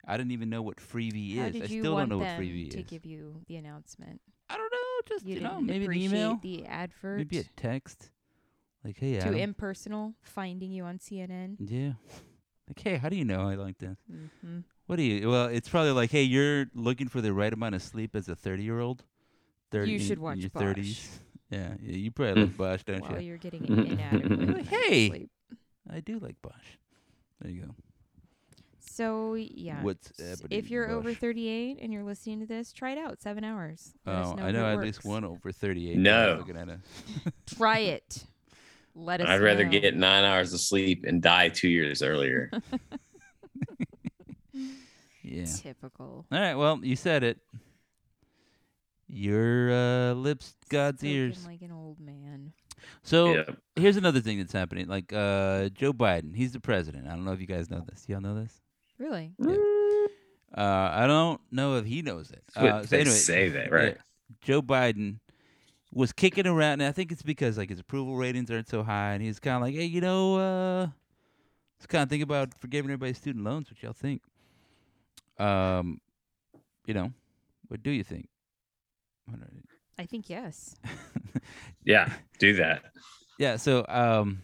[0.07, 1.53] I didn't even know what Freevee How is.
[1.55, 2.87] did I you still want don't know what them Freevee to is.
[2.87, 4.20] give you the announcement?
[4.51, 4.79] I don't know.
[5.14, 7.16] Just You, you, know, didn't maybe an appreciate email, the advert.
[7.18, 8.11] maybe a text.
[8.85, 10.14] Like, hey, too impersonal.
[10.22, 11.57] Finding you on CNN.
[11.59, 11.92] yeah.
[12.68, 13.96] Like, hey, how do you know I like this?
[14.12, 14.59] Mm-hmm.
[14.87, 15.29] What do you?
[15.31, 18.37] Well, it's probably like, hey, you're looking for the right amount of sleep as a
[18.37, 19.05] 30 year old.
[19.70, 20.62] 30 You in- should in watch your Bosch.
[20.62, 21.09] 30s.
[21.51, 22.57] Yeah, yeah, you probably like Mm.
[22.59, 23.03] Bosch, don't you?
[23.11, 23.29] While you?
[23.29, 24.49] you're getting inadequate.
[24.57, 25.09] Like, hey.
[25.09, 25.31] sleep.
[25.91, 26.53] I do like Bosch.
[27.41, 27.75] There you go.
[28.81, 29.83] So yeah.
[29.83, 31.19] What's s- happening, if you're over Bosch?
[31.19, 33.21] 38 and you're listening to this, try it out.
[33.23, 33.93] Seven hours.
[34.05, 35.05] Let us Oh, know I if know it at least works.
[35.07, 35.97] one over 38.
[35.97, 36.37] No.
[36.41, 36.81] Looking at us.
[37.47, 38.25] Try it.
[38.95, 39.29] Let us.
[39.29, 39.71] I'd rather know.
[39.71, 42.51] get nine hours of sleep and die two years earlier.
[45.23, 45.45] Yeah.
[45.45, 46.25] typical.
[46.33, 46.55] All right.
[46.55, 47.39] Well, you said it.
[49.09, 51.47] Your uh, lips, God's Spoken ears.
[51.47, 52.53] Like an old man.
[53.03, 53.44] So yeah.
[53.77, 54.87] here's another thing that's happening.
[54.87, 57.07] Like uh, Joe Biden, he's the president.
[57.07, 58.05] I don't know if you guys know this.
[58.07, 58.61] Y'all know this?
[58.99, 59.33] Really?
[59.38, 59.57] Yeah.
[60.57, 62.42] Uh, I don't know if he knows it.
[62.55, 63.97] That's what Uh, so they anyway, say that, right?
[63.97, 64.03] yeah,
[64.40, 65.18] Joe Biden
[65.92, 69.12] was kicking around, and I think it's because like his approval ratings aren't so high,
[69.12, 70.87] and he's kind of like, hey, you know, uh,
[71.79, 73.71] let's kind of think about forgiving everybody's student loans.
[73.71, 74.23] What y'all think?
[75.38, 76.01] Um,
[76.87, 77.12] you know,
[77.68, 78.29] what do you think?
[79.29, 79.53] What are-
[79.99, 80.77] I think yes.
[81.85, 82.83] Yeah, do that.
[83.38, 84.43] yeah, so um,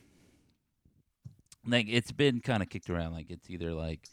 [1.66, 4.08] like it's been kind of kicked around, like it's either like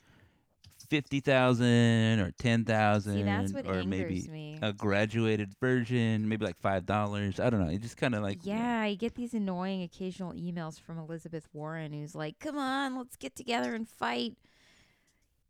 [0.90, 4.60] fifty thousand or ten thousand, See, that's what or maybe me.
[4.62, 7.40] a graduated version, maybe like five dollars.
[7.40, 7.72] I don't know.
[7.72, 11.94] It just kind of like yeah, I get these annoying occasional emails from Elizabeth Warren
[11.94, 14.34] who's like, "Come on, let's get together and fight.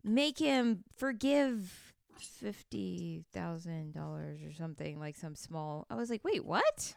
[0.04, 1.91] Make him forgive
[2.28, 6.96] fifty thousand dollars or something like some small." I was like, "Wait, what?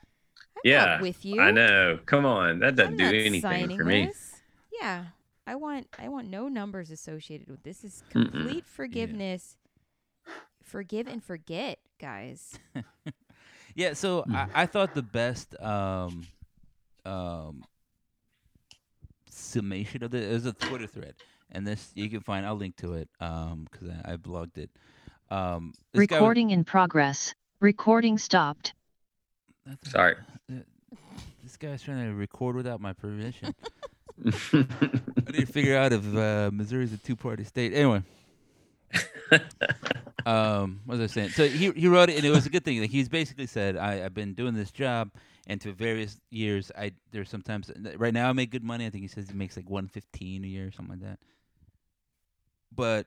[0.56, 1.40] I'm Yeah, not with you.
[1.42, 1.98] I know.
[2.06, 4.08] Come on, that doesn't do anything for me.
[4.08, 4.42] this.
[4.80, 5.06] Yeah,
[5.46, 7.84] I want I want no numbers associated with this.
[7.84, 8.30] Is Mm-mm.
[8.32, 9.56] complete forgiveness.
[10.62, 12.58] Forgive and forget, guys.
[13.74, 14.34] Yeah, so Hmm.
[14.34, 16.26] I, I thought the best um,
[17.04, 17.64] um,
[19.30, 21.14] summation of it is a Twitter thread,
[21.50, 22.46] and this you can find.
[22.46, 24.70] I'll link to it because I, I blogged it.
[25.30, 27.34] Um, this guy was- Recording in progress.
[27.60, 28.74] Recording stopped.
[29.66, 30.16] that's- Sorry.
[31.42, 33.54] this guy's trying to record without my permission.
[34.24, 34.30] I
[35.32, 37.72] need to figure out if uh, Missouri's a two-party state.
[37.74, 38.02] Anyway,
[40.26, 41.30] um, what was I saying?
[41.30, 42.80] So he he wrote it, and it was a good thing.
[42.80, 45.10] Like he's basically said, I, I've been doing this job,
[45.48, 48.86] and to various years, I there's sometimes right now I make good money.
[48.86, 51.18] I think he says he makes like one fifteen a year or something like that.
[52.74, 53.06] But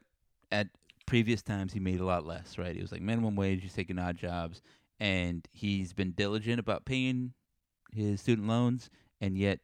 [0.51, 0.67] at
[1.07, 2.59] previous times, he made a lot less.
[2.59, 2.75] Right?
[2.75, 3.63] He was like minimum wage.
[3.63, 4.61] He's taking odd jobs,
[4.99, 7.33] and he's been diligent about paying
[7.91, 9.59] his student loans, and yet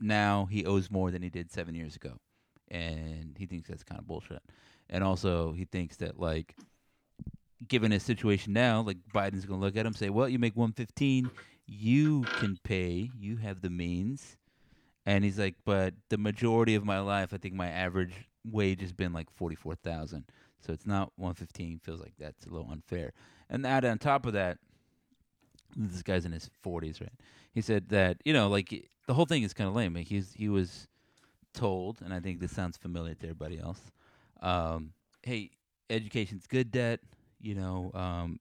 [0.00, 2.18] now he owes more than he did seven years ago,
[2.70, 4.42] and he thinks that's kind of bullshit.
[4.88, 6.56] And also, he thinks that like,
[7.66, 10.72] given his situation now, like Biden's gonna look at him say, "Well, you make one
[10.72, 11.30] fifteen,
[11.66, 14.36] you can pay, you have the means."
[15.04, 18.92] And he's like, "But the majority of my life, I think my average wage has
[18.92, 20.24] been like forty four thousand,
[20.60, 21.78] so it's not one fifteen.
[21.78, 23.12] Feels like that's a little unfair."
[23.50, 24.58] And add on top of that,
[25.76, 27.12] this guy's in his forties, right?
[27.52, 29.94] He said that you know, like the whole thing is kind of lame.
[29.94, 30.88] Like he's he was
[31.54, 33.80] told, and I think this sounds familiar to everybody else.
[34.40, 34.92] Um,
[35.22, 35.50] hey,
[35.90, 37.00] education's good debt.
[37.40, 38.40] You know, um,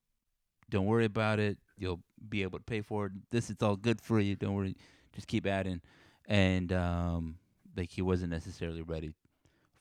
[0.70, 1.58] don't worry about it.
[1.78, 3.12] You'll be able to pay for it.
[3.32, 4.36] This is all good for you.
[4.36, 4.76] Don't worry.
[5.14, 5.82] Just keep adding.
[6.28, 7.38] And um,
[7.76, 9.14] like he wasn't necessarily ready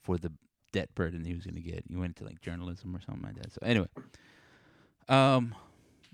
[0.01, 0.31] for the
[0.71, 1.83] debt burden he was going to get.
[1.87, 3.51] He went into like journalism or something like that.
[3.53, 3.87] So anyway,
[5.09, 5.55] um,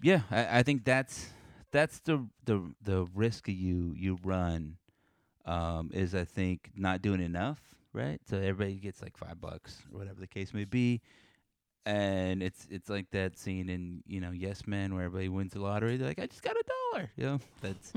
[0.01, 1.29] yeah, I, I think that's
[1.71, 4.77] that's the the the risk you you run
[5.45, 7.59] um, is I think not doing enough,
[7.91, 8.19] right?
[8.29, 11.01] So everybody gets like five bucks or whatever the case may be,
[11.85, 15.59] and it's it's like that scene in you know Yes Man where everybody wins the
[15.59, 15.97] lottery.
[15.97, 17.11] They're like, I just got a dollar.
[17.17, 17.93] You know, that's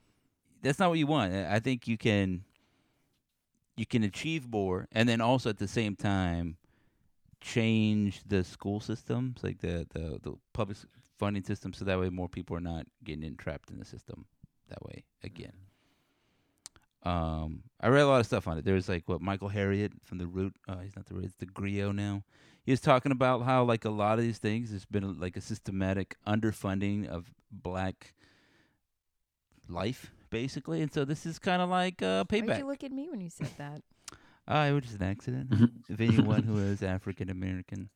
[0.62, 1.34] that's not what you want.
[1.34, 2.44] I I think you can
[3.78, 6.56] you can achieve more, and then also at the same time
[7.40, 10.78] change the school systems, like the the the public
[11.18, 14.26] funding system, so that way more people are not getting entrapped in the system
[14.68, 15.52] that way again.
[17.04, 18.64] Um, I read a lot of stuff on it.
[18.64, 20.54] There's like what Michael Harriot from the Root.
[20.68, 21.26] Uh, he's not the Root.
[21.26, 22.24] It's the Grio now.
[22.64, 25.40] He was talking about how like a lot of these things, there's been like a
[25.40, 28.14] systematic underfunding of black
[29.68, 33.08] life, basically, and so this is kind of like uh, Why'd you look at me
[33.08, 33.82] when you said that?
[34.46, 35.70] Ah, it was just an accident.
[35.88, 37.90] if anyone who is African American,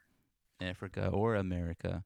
[0.60, 2.04] Africa or America,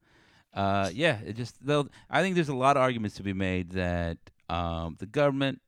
[0.55, 1.89] uh, yeah, it just they'll.
[2.09, 5.61] I think there's a lot of arguments to be made that um, the government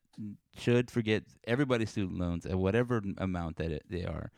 [0.57, 4.31] should forget everybody's student loans at whatever amount that it, they are,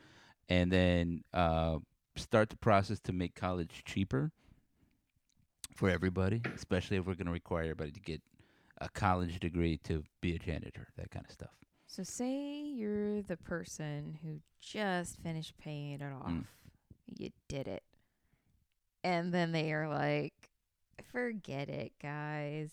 [0.49, 1.77] and then uh,
[2.15, 4.31] start the process to make college cheaper
[5.75, 8.21] for everybody, especially if we're going to require everybody to get
[8.81, 11.51] a college degree to be a janitor, that kind of stuff.
[11.87, 16.31] So say you're the person who just finished paying it off.
[16.31, 16.45] Mm.
[17.17, 17.83] You did it.
[19.03, 20.33] And then they are like,
[21.11, 22.69] forget it, guys.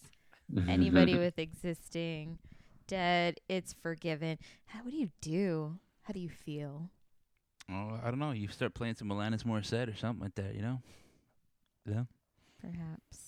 [0.68, 2.38] Anybody with existing
[2.86, 4.38] debt, it's forgiven.
[4.66, 5.78] How what do you do?
[6.02, 6.90] How do you feel?
[7.70, 8.30] Oh, I don't know.
[8.30, 10.80] You start playing some Alanis Morissette or something like that, you know?
[11.86, 12.04] Yeah.
[12.60, 13.27] Perhaps.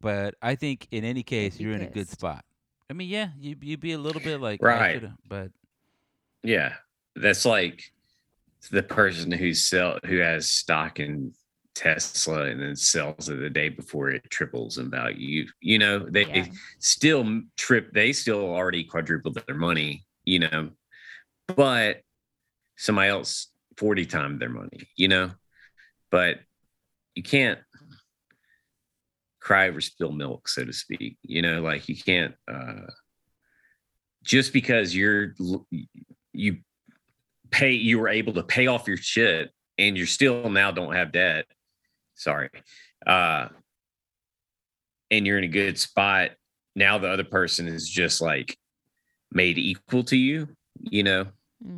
[0.00, 2.44] But I think in any case, you're in a good spot.
[2.88, 5.02] I mean, yeah, you you'd be a little bit like, Right.
[5.28, 5.50] but
[6.42, 6.74] Yeah,
[7.14, 7.82] that's like
[8.70, 11.32] the person who sell who has stock in
[11.74, 15.16] Tesla and then sells it the day before it triples in value.
[15.44, 16.46] You, you know, they Yeah.
[16.78, 17.92] still trip.
[17.92, 20.04] They still already quadrupled their money.
[20.24, 20.70] You know,
[21.46, 22.02] but
[22.76, 24.88] somebody else forty times their money.
[24.96, 25.30] You know,
[26.10, 26.40] but
[27.14, 27.58] you can't
[29.40, 31.16] cry over spilled milk, so to speak.
[31.22, 32.34] You know, like you can't.
[32.50, 32.86] uh
[34.22, 35.34] just because you're
[36.32, 36.58] you
[37.50, 41.10] pay you were able to pay off your shit and you're still now don't have
[41.10, 41.46] debt
[42.14, 42.50] sorry
[43.06, 43.48] uh
[45.10, 46.32] and you're in a good spot
[46.76, 48.56] now the other person is just like
[49.32, 50.46] made equal to you
[50.80, 51.26] you know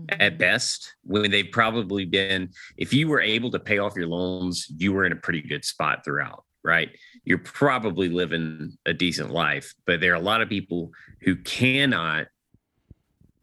[0.08, 0.38] at Mhm.
[0.38, 4.92] best when they've probably been if you were able to pay off your loans you
[4.92, 6.90] were in a pretty good spot throughout right
[7.24, 12.26] you're probably living a decent life but there are a lot of people who cannot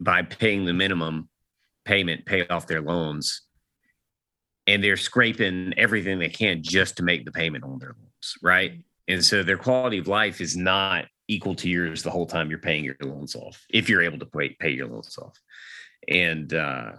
[0.00, 1.28] by paying the minimum
[1.84, 3.42] payment pay off their loans
[4.66, 8.72] and they're scraping everything they can just to make the payment on their loans right?
[9.08, 12.58] And so their quality of life is not equal to yours the whole time you're
[12.58, 15.36] paying your loans off if you're able to pay, pay your loans off.
[16.08, 16.92] And uh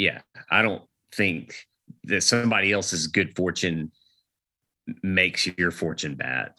[0.00, 1.66] yeah i don't think
[2.04, 3.92] that somebody else's good fortune
[5.02, 6.52] makes your fortune bad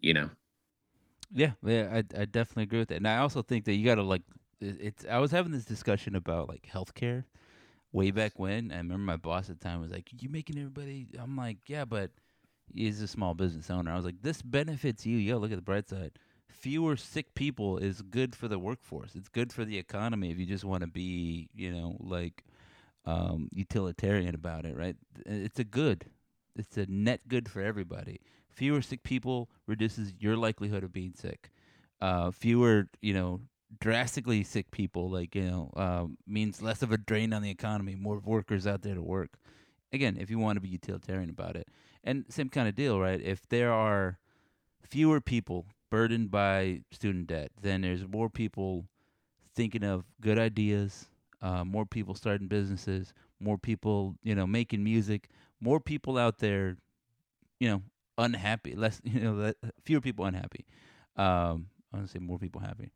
[0.00, 0.30] you know
[1.32, 2.96] yeah, yeah, I I definitely agree with that.
[2.96, 4.22] And I also think that you got to like
[4.60, 7.24] it's I was having this discussion about like healthcare
[7.92, 8.72] way back when.
[8.72, 11.84] I remember my boss at the time was like, "You making everybody?" I'm like, "Yeah,
[11.84, 12.12] but
[12.72, 15.16] he's a small business owner." I was like, "This benefits you.
[15.18, 16.12] Yeah, look at the bright side.
[16.48, 19.14] Fewer sick people is good for the workforce.
[19.14, 22.44] It's good for the economy if you just want to be, you know, like
[23.04, 24.96] um, utilitarian about it, right?
[25.26, 26.06] It's a good.
[26.58, 28.20] It's a net good for everybody.
[28.48, 31.50] Fewer sick people reduces your likelihood of being sick.
[32.00, 33.40] Uh, fewer, you know,
[33.80, 37.94] drastically sick people, like you know, um, means less of a drain on the economy.
[37.94, 39.38] More workers out there to work.
[39.92, 41.68] Again, if you want to be utilitarian about it,
[42.04, 43.20] and same kind of deal, right?
[43.20, 44.18] If there are
[44.82, 48.86] fewer people burdened by student debt, then there's more people
[49.54, 51.08] thinking of good ideas,
[51.42, 55.28] uh, more people starting businesses, more people, you know, making music,
[55.60, 56.76] more people out there,
[57.60, 57.82] you know,
[58.18, 60.64] unhappy, less, you know, fewer people unhappy.
[61.16, 62.92] Um, I want to say more people happy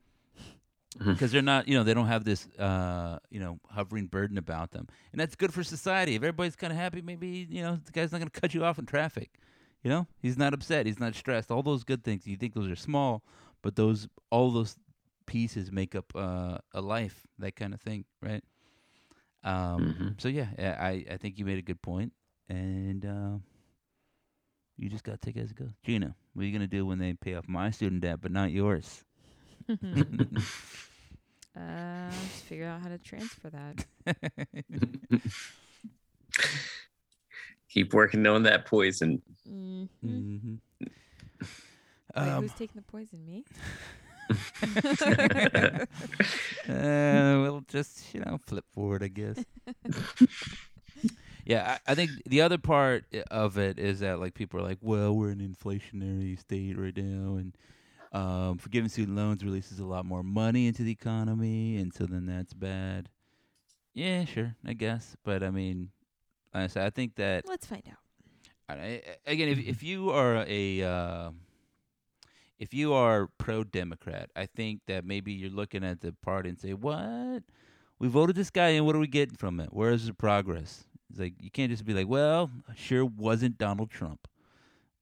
[0.99, 4.73] because they're not, you know, they don't have this, uh, you know, hovering burden about
[4.73, 6.15] them, and that's good for society.
[6.15, 8.65] If everybody's kind of happy, maybe you know, the guy's not going to cut you
[8.65, 9.31] off in traffic.
[9.83, 11.51] You know, he's not upset, he's not stressed.
[11.51, 13.23] All those good things, you think those are small,
[13.63, 14.77] but those, all those
[15.27, 18.45] pieces make up uh, a life, that kind of thing, right?
[19.43, 20.21] Um, Mhm.
[20.21, 22.13] So yeah, yeah, I I think you made a good point,
[22.51, 23.39] and uh,
[24.77, 25.71] you just got to take it as it goes.
[25.85, 28.51] Gina, what are you gonna do when they pay off my student debt but not
[28.51, 29.05] yours?
[31.57, 33.85] uh, just figure out how to transfer that.
[37.69, 40.55] keep working on that poison hmm hmm
[42.17, 43.25] Wait, um, who's taking the poison?
[43.25, 43.45] Me?
[46.69, 49.45] uh, we'll just you know flip forward, I guess.
[51.51, 54.79] Yeah, I, I think the other part of it is that like people are like,
[54.81, 57.57] well, we're in an inflationary state right now, and
[58.13, 62.27] um, forgiving student loans releases a lot more money into the economy, and so then
[62.27, 63.09] that's bad.
[63.95, 65.91] Yeah, sure, I guess, but I mean,
[66.55, 67.99] like I said, I think that Let's find out.
[68.69, 71.31] I- I- again, if if you are a uh,
[72.59, 76.59] if you are pro Democrat, I think that maybe you're looking at the party and
[76.59, 77.43] say, "What?
[77.99, 78.85] We voted this guy in.
[78.85, 79.73] What are we getting from it?
[79.73, 83.91] Where is the progress?" It's like you can't just be like, "Well, sure wasn't Donald
[83.91, 84.29] Trump,"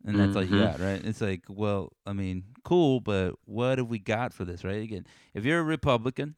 [0.05, 0.59] and that's all you Mhm.
[0.59, 1.01] got, right?
[1.05, 4.83] It's like, well, I mean, cool, but what have we got for this, right?
[4.83, 6.37] Again, if you're a Republican,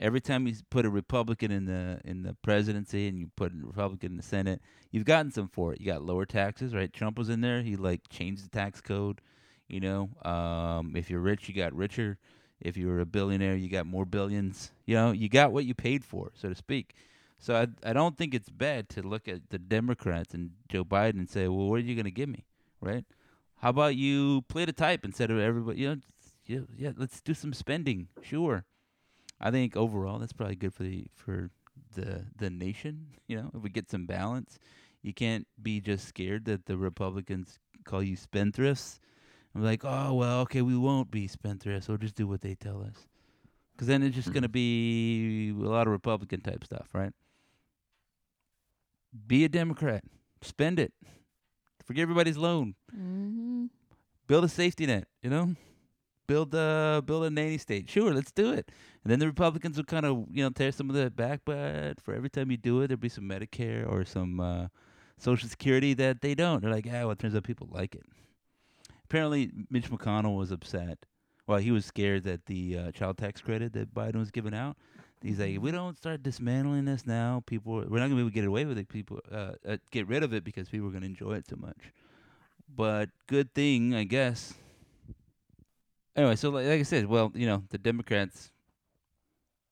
[0.00, 3.56] every time you put a Republican in the in the presidency and you put a
[3.66, 5.80] Republican in the Senate, you've gotten some for it.
[5.80, 6.92] You got lower taxes, right?
[6.92, 9.20] Trump was in there; he like changed the tax code.
[9.68, 12.18] You know, um, if you're rich, you got richer.
[12.60, 14.72] If you were a billionaire, you got more billions.
[14.86, 16.94] You know, you got what you paid for, so to speak.
[17.38, 21.18] So I I don't think it's bad to look at the Democrats and Joe Biden
[21.18, 22.44] and say, well, what are you going to give me,
[22.80, 23.04] right?
[23.56, 25.80] How about you play the type instead of everybody?
[25.80, 26.00] You know,
[26.46, 28.08] yeah, yeah, let's do some spending.
[28.22, 28.64] Sure.
[29.40, 31.50] I think overall that's probably good for the for
[31.94, 33.08] the the nation.
[33.28, 34.60] You know, if we get some balance,
[35.02, 39.00] you can't be just scared that the Republicans call you spendthrifts.
[39.52, 41.88] I'm like, oh well, okay, we won't be spendthrifts.
[41.88, 43.08] We'll just do what they tell us.
[43.72, 45.56] Because then it's just gonna mm-hmm.
[45.58, 47.12] be a lot of Republican type stuff, right?
[49.26, 50.04] Be a Democrat.
[50.42, 50.92] Spend it.
[51.84, 52.74] Forget everybody's loan.
[52.92, 53.66] Mm-hmm.
[54.26, 55.06] Build a safety net.
[55.22, 55.54] You know,
[56.26, 57.88] build a build a nanny state.
[57.88, 58.70] Sure, let's do it.
[59.04, 62.00] And then the Republicans will kind of you know tear some of that back, but
[62.00, 64.66] for every time you do it, there'll be some Medicare or some uh,
[65.18, 66.62] Social Security that they don't.
[66.62, 68.04] They're like, ah, well, it turns out people like it.
[69.04, 71.06] Apparently, Mitch McConnell was upset.
[71.46, 74.76] Well, he was scared that the uh, child tax credit that Biden was giving out.
[75.26, 78.30] He's like, if we don't start dismantling this now, people we're not gonna be able
[78.30, 78.88] to get away with it.
[78.88, 81.92] People uh, uh, get rid of it because people are gonna enjoy it too much.
[82.72, 84.54] But good thing, I guess.
[86.14, 88.52] Anyway, so like, like I said, well, you know, the Democrats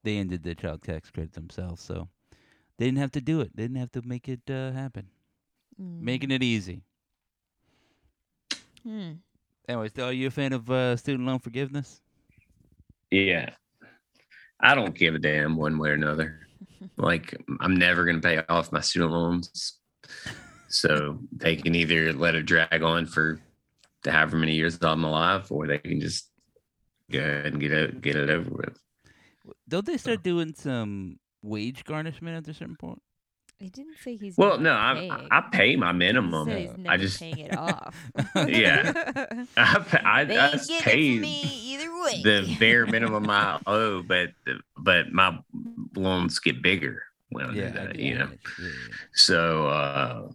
[0.03, 2.09] they ended the child tax credit themselves, so
[2.77, 3.55] they didn't have to do it.
[3.55, 5.07] They didn't have to make it uh, happen,
[5.79, 6.83] making it easy.
[8.83, 9.13] Hmm.
[9.69, 12.03] Anyways, are you a fan of uh, student loan forgiveness?
[13.13, 13.51] Yeah.
[14.61, 16.41] I don't give a damn one way or another.
[16.97, 19.79] Like I'm never gonna pay off my student loans.
[20.69, 23.41] So they can either let it drag on for
[24.05, 26.31] however many years I'm alive, or they can just
[27.11, 28.79] go ahead and get it get it over with.
[29.69, 33.01] Don't they start doing some wage garnishment at a certain point?
[33.65, 34.37] He didn't say he's.
[34.37, 35.27] Well, no, I.
[35.31, 36.47] I pay my minimum.
[36.49, 37.97] said he's I just paying it off.
[38.47, 38.93] Yeah.
[39.57, 40.25] I, pa- I, I
[40.55, 41.41] it pay me
[41.73, 42.21] either way.
[42.23, 44.33] the bare minimum I owe, but
[44.77, 45.39] but my
[45.97, 48.29] loans get bigger when I do that, get you know.
[48.61, 48.71] Yeah, yeah.
[49.15, 50.29] So uh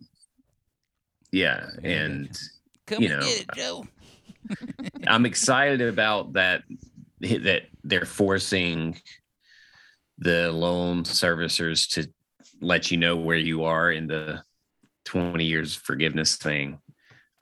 [1.31, 2.39] yeah, Yeah, and.
[2.87, 3.85] Come You and know, get it, Joe.
[5.07, 6.63] I'm excited about that
[7.21, 8.99] that they're forcing
[10.17, 12.09] the loan servicers to
[12.61, 14.43] let you know where you are in the
[15.05, 16.79] 20 years forgiveness thing.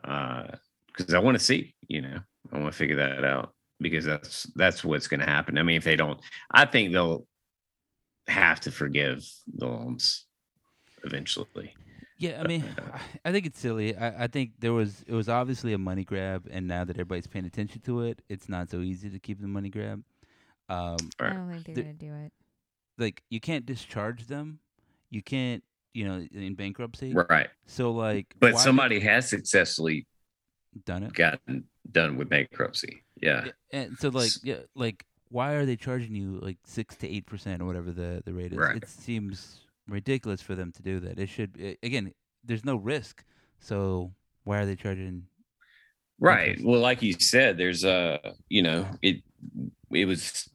[0.04, 0.48] Uh
[0.88, 2.20] because I want to see, you know,
[2.52, 5.58] I want to figure that out because that's that's what's going to happen.
[5.60, 7.28] I mean, if they don't, I think they'll
[8.28, 10.26] have to forgive the loans
[11.04, 11.74] eventually.
[12.18, 13.96] Yeah, I mean, I- I think it's silly.
[13.96, 17.28] I, I think there was it was obviously a money grab, and now that everybody's
[17.28, 20.04] paying attention to it, it's not so easy to keep the money grab.
[20.70, 22.32] Um, I don't think they're The- gonna do it.
[22.98, 24.60] like you can't discharge them,
[25.10, 27.14] you can't, you know, in bankruptcy.
[27.14, 27.48] Right.
[27.66, 30.06] So like, But somebody has successfully
[30.86, 31.14] done it.
[31.14, 33.04] gotten done with bankruptcy.
[33.22, 33.48] Yeah.
[33.72, 37.62] And so like yeah, like why are they charging you like six to eight percent
[37.62, 38.58] or whatever the the rate is?
[38.60, 38.76] Right.
[38.78, 41.18] It seems ridiculous for them to do that.
[41.20, 43.24] It should again, there's no risk,
[43.60, 45.24] so why are they charging?
[46.20, 46.50] Right.
[46.50, 46.66] Interest.
[46.68, 49.24] Well, like you said, there's a, you know, it
[49.92, 50.50] it was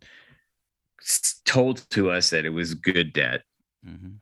[1.44, 3.42] told to us that it was good debt.
[3.84, 4.16] hmm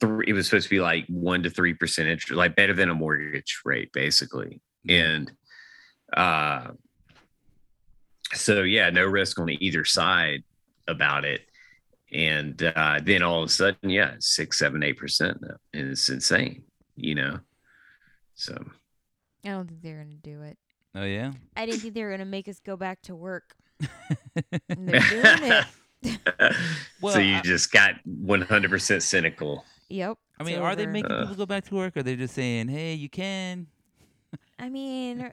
[0.00, 2.90] Three, it was supposed to be like one to three percent interest, like better than
[2.90, 4.60] a mortgage rate, basically.
[4.88, 5.32] And
[6.16, 6.68] uh
[8.34, 10.42] so yeah, no risk on either side
[10.88, 11.42] about it.
[12.12, 15.56] And uh then all of a sudden, yeah, six, seven, eight percent now.
[15.72, 16.62] And it's insane,
[16.96, 17.40] you know.
[18.34, 18.54] So
[19.44, 20.58] I don't think they're gonna do it.
[20.94, 21.32] Oh yeah.
[21.56, 23.54] I didn't think they were gonna make us go back to work.
[24.68, 25.64] And they're doing it.
[27.00, 29.64] Well, so you I- just got 100% cynical.
[29.88, 30.18] Yep.
[30.38, 30.92] I mean, are they over.
[30.92, 31.20] making Uh.
[31.22, 31.96] people go back to work?
[31.96, 33.68] Or are they just saying, "Hey, you can"?
[34.58, 35.32] I mean,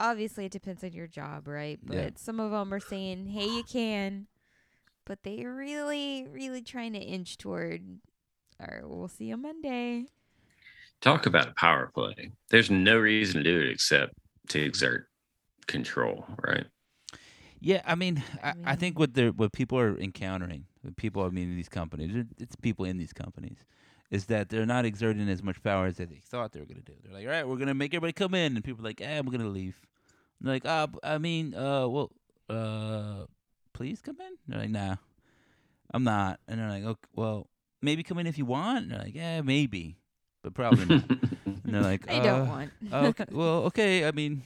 [0.00, 1.78] obviously it depends on your job, right?
[1.82, 2.10] But Yeah.
[2.16, 4.26] some of them are saying, "Hey, you can,"
[5.04, 8.00] but they are really, really trying to inch toward.
[8.60, 10.06] All right, we'll see you Monday.
[11.00, 12.32] Talk about a power play.
[12.50, 14.12] There's no reason to do it except
[14.48, 15.08] to exert
[15.66, 16.66] control, right?
[17.60, 21.28] Yeah, I mean, I, I think what they're what people are encountering, what people I
[21.28, 23.58] mean in these companies, it's people in these companies,
[24.10, 26.94] is that they're not exerting as much power as they thought they were gonna do.
[27.02, 29.22] They're like, all right, we're gonna make everybody come in, and people are like, ah,
[29.24, 29.80] we're gonna leave.
[30.40, 32.10] they're like, uh, b- I mean, uh, well,
[32.48, 33.26] uh,
[33.72, 34.32] please come in.
[34.46, 34.96] They're like, nah,
[35.92, 36.40] I'm not.
[36.48, 37.48] And they're like, okay, well,
[37.80, 38.84] maybe come in if you want.
[38.84, 39.96] And they're like, yeah, maybe,
[40.42, 41.04] but probably not.
[41.10, 42.72] and they're like, I uh, don't want.
[42.92, 44.06] okay, well, okay.
[44.06, 44.42] I mean,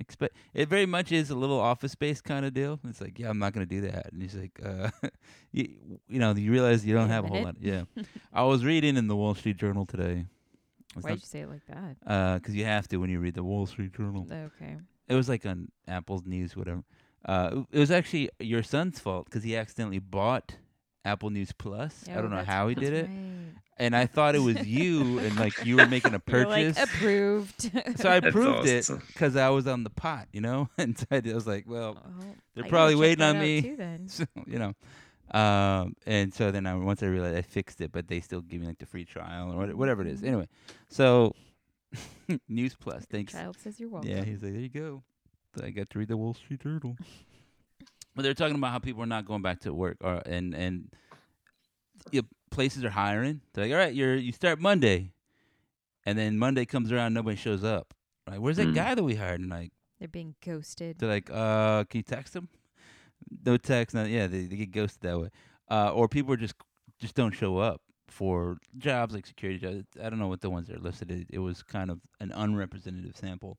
[0.00, 2.78] expect it very much is a little office space kind of deal.
[2.88, 4.12] It's like, yeah, I'm not gonna do that.
[4.12, 4.90] And he's like, uh,
[5.52, 5.68] you,
[6.08, 7.56] you know, you realize you don't have a whole lot.
[7.60, 7.82] Yeah,
[8.32, 10.26] I was reading in the Wall Street Journal today.
[10.94, 11.96] Why'd not- you say it like that?
[12.06, 14.26] uh, 'cause you have to when you read the Wall Street Journal.
[14.30, 14.76] Okay.
[15.08, 16.82] It was like on Apple's News, whatever.
[17.24, 20.56] Uh, it- it was actually your son's fault 'cause he accidentally bought
[21.04, 22.04] Apple News Plus.
[22.08, 23.52] I Oh, don't know how he did it, right.
[23.78, 26.82] and I thought it was you, and like you were making a You're like, purchase.
[26.94, 27.62] approved.
[27.98, 30.68] so I That's proved it because I was on the pot, you know.
[30.78, 32.24] And so I did- I was like, well, Oh,
[32.54, 33.62] they're I probably waiting on me.
[33.62, 34.08] too then.
[34.08, 34.74] so, you know.
[35.30, 38.60] Um, and so then I once I realized I fixed it, but they still give
[38.62, 40.22] me like the free trial or whatever it is.
[40.22, 40.26] Mhm.
[40.28, 40.48] Anyway,
[40.88, 41.34] so
[42.48, 43.32] News Plus, thanks.
[43.32, 44.10] Child says you're welcome.
[44.10, 45.02] Yeah, he's like, there you go.
[45.56, 46.96] So I got to read the Wall Street Journal.
[48.18, 50.92] But they're talking about how people are not going back to work, or and and
[52.10, 53.42] yeah, places are hiring.
[53.52, 55.12] They're like, all right, you're you start Monday,
[56.04, 57.94] and then Monday comes around, nobody shows up.
[58.28, 58.40] Right?
[58.40, 58.74] Where's that Mm.
[58.74, 59.38] guy that we hired?
[59.40, 60.98] And like, They're being ghosted.
[60.98, 62.48] they're like, uh, can you text him?
[63.46, 63.94] No text.
[63.94, 65.30] No, yeah, they, they get ghosted that way.
[65.70, 66.56] Uh, or people are just
[66.98, 69.84] just don't show up for jobs like security jobs.
[70.02, 71.12] I don't know what the ones that are listed.
[71.12, 73.58] It, it was kind of an unrepresentative sample,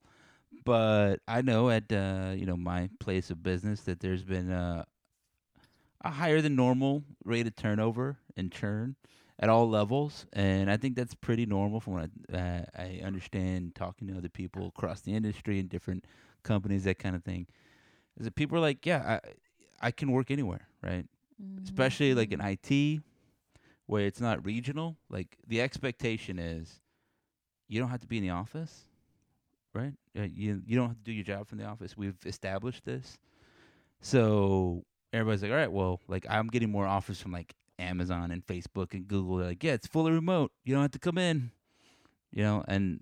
[0.64, 4.86] but I know at uh, you know my place of business that there's been uh,
[6.02, 8.96] a higher than normal rate of turnover and churn
[9.40, 13.76] at all levels, and I think that's pretty normal from what I, uh, I understand
[13.76, 16.06] talking to other people across the industry and different
[16.44, 17.48] companies, that kind of thing.
[18.18, 21.06] Is that people are like, yeah, I I can work anywhere, right?
[21.64, 22.42] Especially like in Mhm.
[22.42, 23.02] IT,
[23.88, 24.98] where it's not regional.
[25.10, 26.82] Like the expectation is,
[27.68, 28.89] you don't have to be in the office,
[29.80, 29.94] right?
[30.18, 31.96] Uh, you you don't have to do your job from the office.
[31.98, 33.18] We've established this,
[34.02, 38.46] so everybody's like, all right, well, like I'm getting more offers from like Amazon and
[38.46, 39.38] Facebook and Google.
[39.38, 40.52] They're like, yeah, it's fully remote.
[40.64, 41.52] You don't have to come in,
[42.32, 42.64] you know.
[42.68, 43.02] And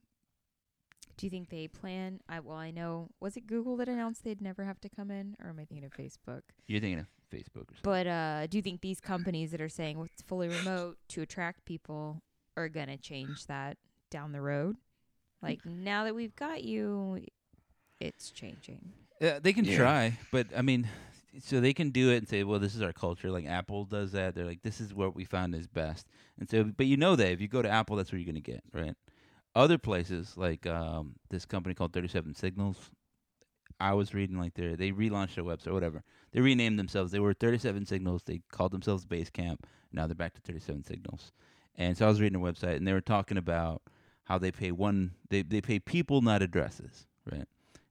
[1.18, 2.20] Do you think they plan?
[2.30, 3.10] I well, I know.
[3.20, 5.86] Was it Google that announced they'd never have to come in, or am I thinking
[5.86, 6.42] of Facebook?
[6.68, 7.76] you're thinking of Facebook or.
[7.84, 11.22] But uh, do you think these companies that are saying well, it's fully remote to
[11.22, 12.22] attract people
[12.56, 13.78] are gonna change that
[14.10, 14.78] down the road?
[15.42, 17.20] Like now that we've got you,
[18.00, 18.94] it's changing.
[19.22, 19.78] Yeah, they can Yeah.
[19.78, 20.88] try, but I mean,
[21.40, 24.12] so they can do it and say, "Well, this is our culture." Like Apple does
[24.14, 24.36] that.
[24.36, 26.08] They're like, "This is what we found is best."
[26.40, 28.40] And so, but you know that if you go to Apple, that's where you're gonna
[28.42, 28.96] get right.
[29.56, 32.92] Other places like um, this company called Thirty Seven Signals,
[33.80, 36.04] I was reading like they they relaunched their website, or whatever.
[36.32, 37.12] They renamed themselves.
[37.12, 38.24] They were Thirty Seven Signals.
[38.24, 39.60] They called themselves Basecamp.
[39.92, 41.32] Now they're back to Thirty Seven Signals.
[41.76, 43.82] And so I was reading their website, and they were talking about
[44.28, 45.12] how they pay one.
[45.30, 47.48] They they pay people, not addresses, right?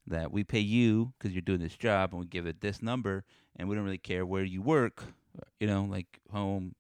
[0.07, 3.25] that we pay you because you're doing this job and we give it this number
[3.57, 5.03] and we don't really care where you work,
[5.59, 6.75] you know, like home,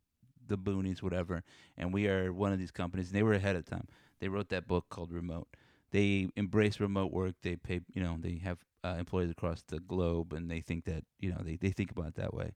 [0.46, 1.42] the boonies, whatever.
[1.76, 3.08] And we are one of these companies.
[3.08, 3.88] And they were ahead of time.
[4.20, 5.48] They wrote that book called Remote.
[5.90, 7.34] They embrace remote work.
[7.42, 11.04] They pay, you know, they have uh, employees across the globe and they think that,
[11.18, 12.52] you know, they, they think about it that way.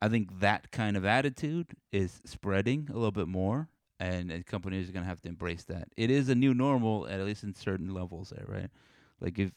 [0.00, 3.68] I think that kind of attitude is spreading a little bit more.
[4.00, 5.88] And, and companies are going to have to embrace that.
[5.96, 8.70] It is a new normal, at least in certain levels there, right?
[9.20, 9.50] Like if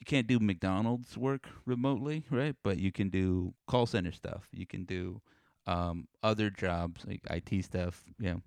[0.00, 2.56] you can't do McDonald's work remotely, right?
[2.64, 4.48] But you can do call center stuff.
[4.50, 5.20] You can do
[5.66, 8.02] um, other jobs like IT stuff.
[8.18, 8.42] You know,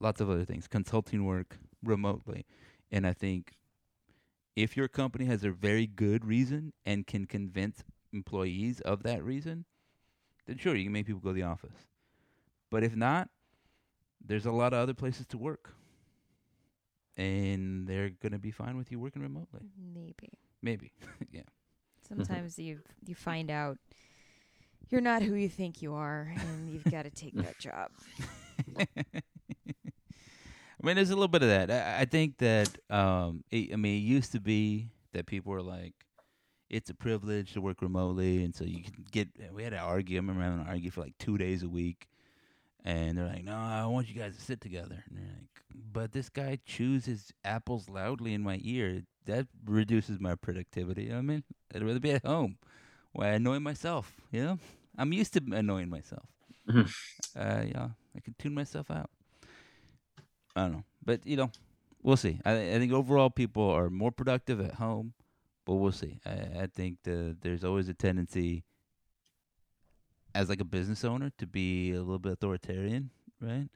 [0.00, 2.44] lots of other things, consulting work remotely.
[2.92, 3.54] And I think
[4.54, 7.82] if your company has a very good reason and can convince
[8.12, 9.64] employees of that reason,
[10.46, 11.86] then sure you can make people go to the office.
[12.70, 13.28] But if not,
[14.24, 15.74] there's a lot of other places to work.
[17.16, 19.60] And they're going to be fine with you working remotely.
[19.94, 20.30] Maybe
[20.62, 20.92] Maybe.
[21.32, 21.42] yeah.
[22.06, 23.78] sometimes you you find out
[24.90, 27.90] you're not who you think you are, and you've got to take that job.
[30.82, 31.70] I mean, there's a little bit of that.
[31.70, 35.62] I, I think that, um, it, I mean, it used to be that people were
[35.62, 35.94] like,
[36.70, 38.42] it's a privilege to work remotely.
[38.42, 40.16] And so you can get, we had to argue.
[40.16, 42.08] I remember having to argue for like two days a week.
[42.84, 45.04] And they're like, no, I want you guys to sit together.
[45.08, 45.48] And they're like,
[45.92, 49.02] but this guy chews his apples loudly in my ear.
[49.26, 51.04] That reduces my productivity.
[51.04, 51.44] You know what I mean?
[51.74, 52.56] I'd rather be at home
[53.12, 54.12] where I annoy myself.
[54.32, 54.58] You know?
[54.96, 56.24] I'm used to annoying myself.
[56.68, 56.90] Mhm.
[57.36, 59.10] uh, yeah, I can tune myself out.
[60.56, 61.50] I don't know, but you know,
[62.02, 62.40] we'll see.
[62.44, 65.14] I, I think overall people are more productive at home,
[65.64, 66.20] but we'll see.
[66.26, 68.64] I, I think the, there's always a tendency,
[70.34, 73.10] as like a business owner, to be a little bit authoritarian,
[73.40, 73.68] right?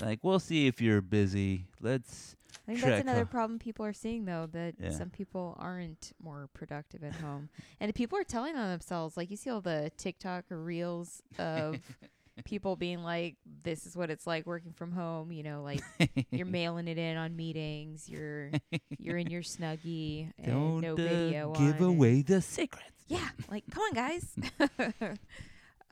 [0.00, 1.66] Like, we'll see if you're busy.
[1.80, 2.34] Let's.
[2.66, 3.30] I think that's another huh?
[3.30, 4.90] problem people are seeing though that Yeah.
[4.90, 7.48] some people aren't more productive at home,
[7.80, 9.16] and people are telling on themselves.
[9.16, 11.76] Like you see all the TikTok reels of
[12.44, 15.82] people being like, "This is what it's like working from home." You know, like
[16.30, 18.08] you're mailing it in on meetings.
[18.08, 18.50] You're
[18.98, 21.52] you're in your snuggie and Don't no uh, video.
[21.52, 22.92] give and- away the secrets.
[23.08, 24.26] yeah, like come on, guys.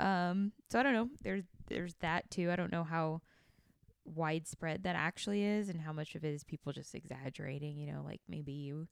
[0.01, 1.09] um, so I don't know.
[1.22, 2.51] There's there's that too.
[2.51, 3.20] I don't know how
[4.05, 7.76] widespread that actually is, and how much of it is people just exaggerating.
[7.78, 8.88] You know, like maybe you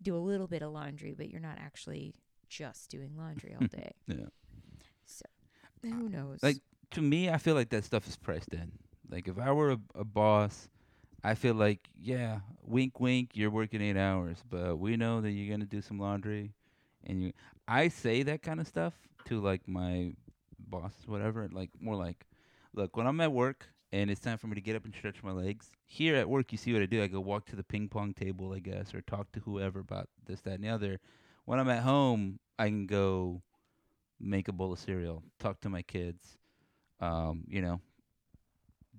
[0.00, 2.14] do a little bit of laundry, but you're not actually
[2.48, 3.92] just doing laundry all day.
[4.06, 4.26] Yeah.
[5.06, 5.26] So
[5.82, 6.42] who knows?
[6.42, 6.58] Like
[6.92, 8.72] to me, I feel like that stuff is priced in.
[9.10, 10.68] Like if I were a, a boss,
[11.22, 15.54] I feel like yeah, wink, wink, you're working eight hours, but we know that you're
[15.54, 16.54] gonna do some laundry,
[17.04, 17.32] and you.
[17.68, 18.94] I say that kind of stuff
[19.26, 20.12] to like my
[20.58, 21.48] boss, whatever.
[21.52, 22.26] Like more like,
[22.74, 25.22] look, when I'm at work and it's time for me to get up and stretch
[25.22, 25.70] my legs.
[25.86, 27.02] Here at work, you see what I do.
[27.02, 30.08] I go walk to the ping pong table, I guess, or talk to whoever about
[30.26, 30.98] this, that, and the other.
[31.44, 33.42] When I'm at home, I can go
[34.20, 36.38] make a bowl of cereal, talk to my kids,
[37.00, 37.80] um, you know,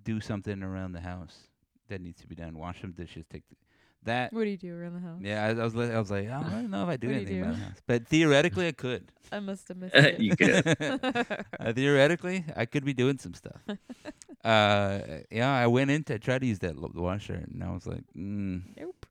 [0.03, 1.47] do something around the house
[1.89, 2.57] that needs to be done.
[2.57, 3.25] Wash some dishes.
[3.29, 3.59] Take th-
[4.05, 4.31] that.
[4.33, 5.19] what do you do around the house?
[5.21, 5.75] Yeah, I, I was.
[5.75, 7.43] li- I was like, I don't know if I do What do you anything do?
[7.43, 9.11] around the house, but theoretically, I could.
[9.31, 10.19] I must have missed it.
[10.19, 10.67] You could.
[11.59, 13.59] uh, theoretically, I could be doing some stuff.
[14.43, 14.99] uh,
[15.31, 18.03] yeah, I went in to try to use that lo- washer, and I was like,
[18.15, 19.05] mm, nope.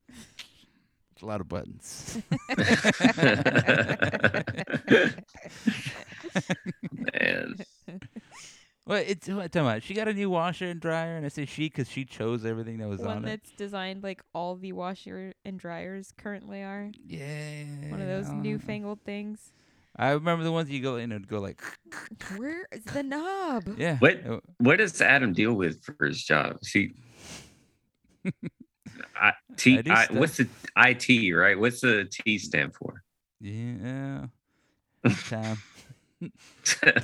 [1.13, 2.19] it's a lot of buttons.
[6.93, 7.57] Man.
[8.87, 9.83] Well, it's what talking about?
[9.83, 12.79] She got a new washer and dryer, and I say she because she chose everything
[12.79, 13.21] that was One on it.
[13.21, 16.91] One that's designed like all the washer and dryers currently are.
[17.07, 19.53] Yeah, One of those newfangled things.
[19.95, 21.61] I remember the ones you go in and go like,
[22.37, 23.75] Where is the knob?
[23.79, 23.99] yeah.
[23.99, 24.27] What?
[24.27, 26.59] uh, What does Adam deal with for his job?
[26.65, 26.93] She.
[29.17, 30.17] I, T, I do I, stuff.
[30.17, 31.59] what's the IT, right?
[31.59, 33.03] What's the T stand for?
[33.41, 34.27] Yeah.
[35.29, 35.59] Time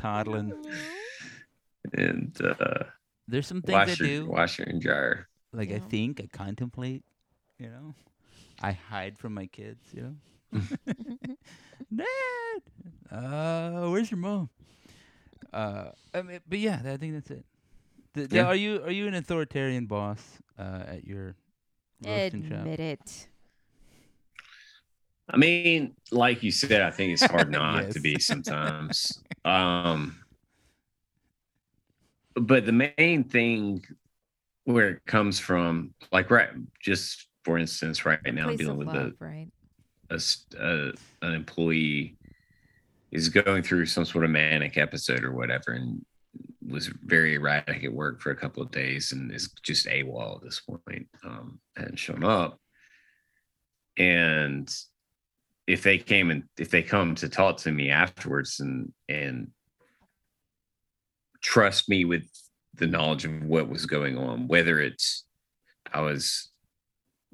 [0.00, 0.52] toddling.
[1.94, 2.84] And uh,
[3.26, 4.26] There's some things I do.
[4.26, 5.28] washer and dryer.
[5.52, 7.04] like I think, I contemplate,
[7.58, 7.94] you know.
[8.60, 10.60] I hide from my kids, you know.
[11.94, 12.62] Dad,
[13.10, 14.48] uh, where's your mom?
[15.52, 17.44] Uh, I mean, but yeah, I think that's it.
[18.14, 18.46] Th- Yeah.
[18.46, 20.20] Are you are you an authoritarian boss
[20.58, 21.36] uh, at your
[22.04, 22.58] roasting shop?
[22.66, 23.28] Admit it.
[25.30, 27.94] I mean, like you said, I think it's hard not Yes.
[27.94, 29.22] to be sometimes.
[29.44, 30.16] Um,
[32.40, 33.84] but the main thing
[34.64, 36.50] where it comes from, like right,
[36.82, 39.48] just for instance, right now, I'm dealing with love, a, right?
[40.10, 40.20] a
[40.58, 40.92] a-
[41.26, 42.16] an employee
[43.10, 46.04] is going through some sort of manic episode or whatever, and
[46.66, 50.42] was very erratic at work for a couple of days, and is just AWOL at
[50.42, 51.08] this point.
[51.24, 52.60] Um, hadn't shown up,
[53.96, 54.70] and
[55.66, 59.48] if they came and if they come to talk to me afterwards and and
[61.42, 62.24] trust me with
[62.74, 65.24] the knowledge of what was going on, whether it's
[65.92, 66.50] I was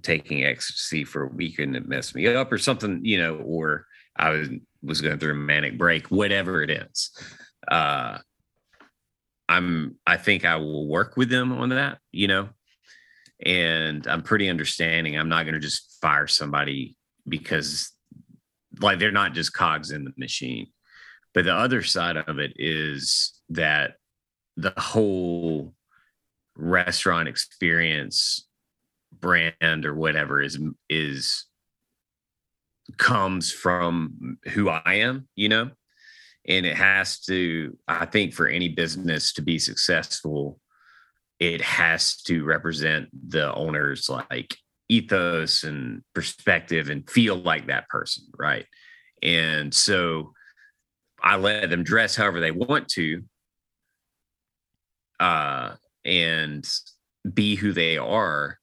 [0.03, 3.87] taking ecstasy for a week and it messed me up or something, you know, or
[4.17, 4.49] I was
[4.83, 7.11] was going through a manic break, whatever it is.
[7.71, 8.19] Uh
[9.49, 12.49] I'm I think I will work with them on that, you know.
[13.45, 15.19] And I'm pretty understanding.
[15.19, 16.97] I'm not going to just fire somebody
[17.29, 17.93] because
[18.81, 20.69] like they're not just cogs in the machine.
[21.35, 23.97] But the other side of it is that
[24.57, 25.75] the whole
[26.57, 28.47] restaurant experience
[29.21, 30.59] brand or whatever is
[30.89, 31.47] is
[32.99, 35.71] comes from who I am, you know?
[36.47, 40.61] And it has to, I think for any business to be successful,
[41.41, 44.57] it has to represent the owner's like
[44.91, 48.67] ethos and perspective and feel like that person, right?
[49.23, 50.35] And so
[51.25, 53.23] I let them dress however they want to
[55.21, 56.69] uh and
[57.33, 58.59] be who they are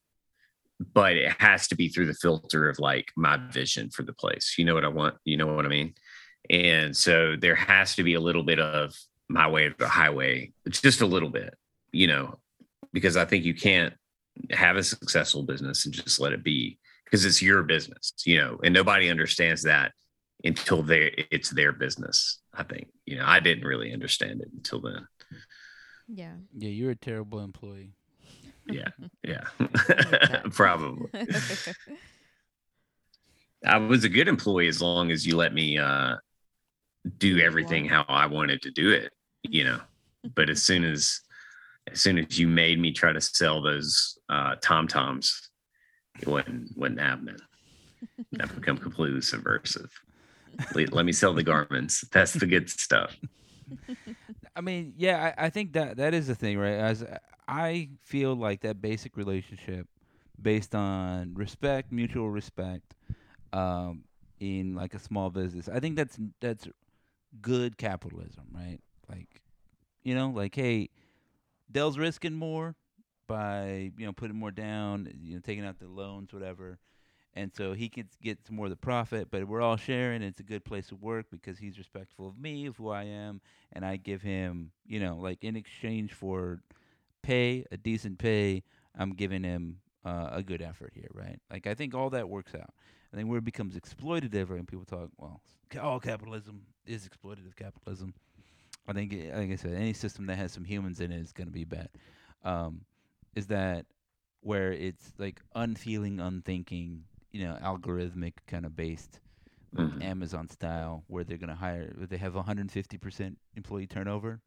[0.93, 4.55] but it has to be through the filter of like my vision for the place.
[4.57, 5.16] You know what i want?
[5.26, 5.93] You know what i mean?
[6.49, 8.95] And so there has to be a little bit of
[9.32, 11.55] my way of the highway just a little bit
[11.91, 12.38] you know
[12.93, 13.93] because i think you can't
[14.51, 18.59] have a successful business and just let it be because it's your business you know
[18.64, 19.91] and nobody understands that
[20.43, 24.82] until they it's their business i think you know i didn't really understand it until
[24.82, 25.08] then
[26.08, 26.34] Yeah.
[26.58, 27.93] Yeah, you're a terrible employee.
[28.68, 28.89] yeah
[29.24, 29.43] yeah
[30.52, 31.08] probably
[33.66, 36.16] I was a good employee as long as you let me uh,
[37.20, 39.12] do everything how I wanted to do it,
[39.43, 39.80] you know.
[40.36, 41.22] But as soon as
[41.91, 45.49] as soon as you made me try to sell those uh, Tom Toms,
[46.22, 47.38] it wasn't wasn't happening.
[48.39, 49.91] I've become completely subversive.
[50.76, 52.05] Let, me sell the garments.
[52.12, 53.16] That's the good stuff.
[54.55, 56.74] I mean, yeah, I, I think that that is the thing, right?
[56.74, 57.05] As
[57.47, 59.88] I feel like that basic relationship,
[60.41, 62.93] based on respect, mutual respect,
[63.53, 64.03] um,
[64.39, 66.68] in like a small business, I think that's that's
[67.41, 68.80] good capitalism, right?
[69.09, 69.41] Like,
[70.03, 70.89] you know, like hey,
[71.72, 72.76] Dell's risking more
[73.28, 76.80] by you know putting more down, you know, taking out the loans, whatever
[77.34, 80.39] and so he can get some more of the profit but we're all sharing it's
[80.39, 83.41] a good place to work because he's respectful of me of who i am
[83.73, 86.59] and i give him you know like in exchange for
[87.21, 88.63] pay a decent pay
[88.97, 91.39] i'm giving him uh, a good effort here right?
[91.51, 92.73] Like i think all that works out.
[93.13, 95.41] I think where it becomes exploitative and people talk well
[95.82, 98.13] all capitalism is exploitative capitalism.
[98.88, 101.47] I think like i said any system that has some humans in it is going
[101.47, 101.89] to be bad.
[102.43, 102.82] Um,
[103.36, 103.86] is that
[104.41, 109.19] where it's like unfeeling unthinking you know algorithmic kind of based
[109.73, 110.01] Mhm.
[110.01, 114.41] Amazon style where they're gonna hire they have 150 percent employee turnover.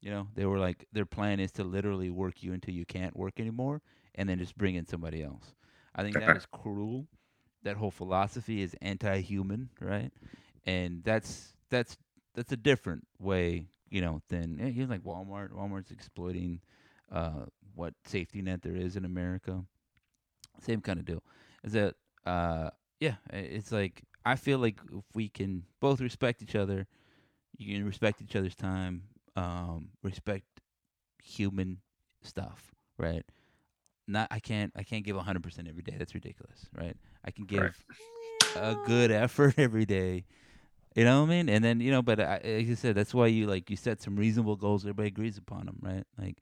[0.00, 3.16] You know they were like their plan is to literally work you until you can't
[3.16, 3.82] work anymore
[4.14, 5.54] and then just bring in somebody else.
[5.94, 7.06] I think that is cruel.
[7.62, 10.12] That whole philosophy is anti-human, right?
[10.66, 11.96] And that's that's
[12.34, 15.52] that's a different way, you know, than eh, you're like Walmart.
[15.52, 16.60] Walmart's exploiting
[17.10, 19.64] uh, what safety net there is in America.
[20.60, 21.22] Same kind of deal.
[21.64, 21.94] Is that
[22.26, 22.70] uh,
[23.00, 23.16] yeah?
[23.32, 26.86] It's like I feel like if we can both respect each other,
[27.56, 29.04] you can respect each other's time,
[29.36, 30.44] um, respect
[31.22, 31.78] human
[32.22, 33.24] stuff, right?
[34.08, 35.94] Not I can't I can't give hundred percent every day.
[35.98, 36.96] That's ridiculous, right?
[37.24, 37.84] I can give
[38.56, 40.24] a good effort every day.
[40.94, 41.48] You know what I mean?
[41.48, 44.00] And then you know, but I, like I said, that's why you like you set
[44.00, 44.84] some reasonable goals.
[44.84, 46.04] Everybody agrees upon them, right?
[46.18, 46.38] Like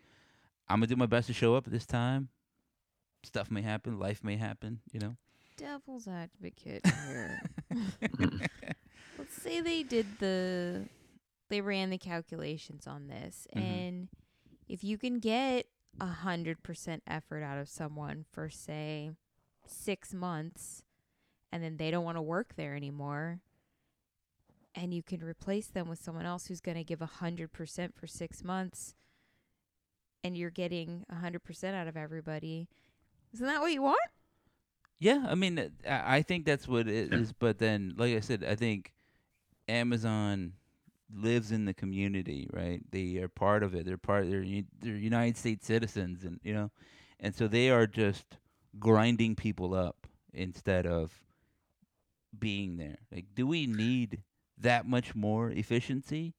[0.68, 2.28] I'm gonna do my best to show up at this time.
[3.24, 4.80] Stuff may happen, life may happen.
[4.92, 5.16] You know.
[5.56, 7.40] Devil's advocate here.
[9.18, 10.88] Let's say they did the
[11.50, 13.60] they ran the calculations on this Mhm.
[13.60, 14.08] and
[14.68, 15.66] if you can get
[16.00, 19.12] a hundred percent effort out of someone for say
[19.66, 20.82] six months
[21.52, 23.40] and then they don't want to work there anymore
[24.74, 27.94] and you can replace them with someone else who's going to give a hundred percent
[27.94, 28.94] for six months
[30.24, 32.66] and you're getting a hundred percent out of everybody
[33.32, 33.98] isn't that what you want
[34.98, 37.18] Yeah, I mean, uh, I I think that's what it Yeah.
[37.18, 37.32] is.
[37.32, 38.92] But then, like I said, I think
[39.68, 40.54] Amazon
[41.12, 42.82] lives in the community, right?
[42.90, 43.86] They are part of it.
[43.86, 44.30] They're part.
[44.30, 44.44] They're
[44.80, 46.70] they're United States citizens, and you know,
[47.20, 48.38] and so they are just
[48.78, 51.22] grinding people up instead of
[52.38, 52.98] being there.
[53.10, 54.22] Like, do we need
[54.58, 56.34] that much more efficiency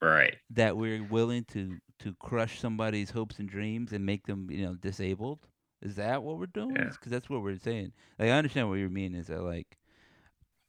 [0.00, 0.38] Right.
[0.50, 4.74] that we're willing to to crush somebody's hopes and dreams and make them, you know,
[4.74, 5.48] disabled?
[5.82, 6.76] Is that what we're doing?
[6.76, 6.90] Yeah.
[6.90, 7.92] Because that's what we're saying.
[8.18, 9.14] Like, I understand what you're mean.
[9.14, 9.78] Is that like,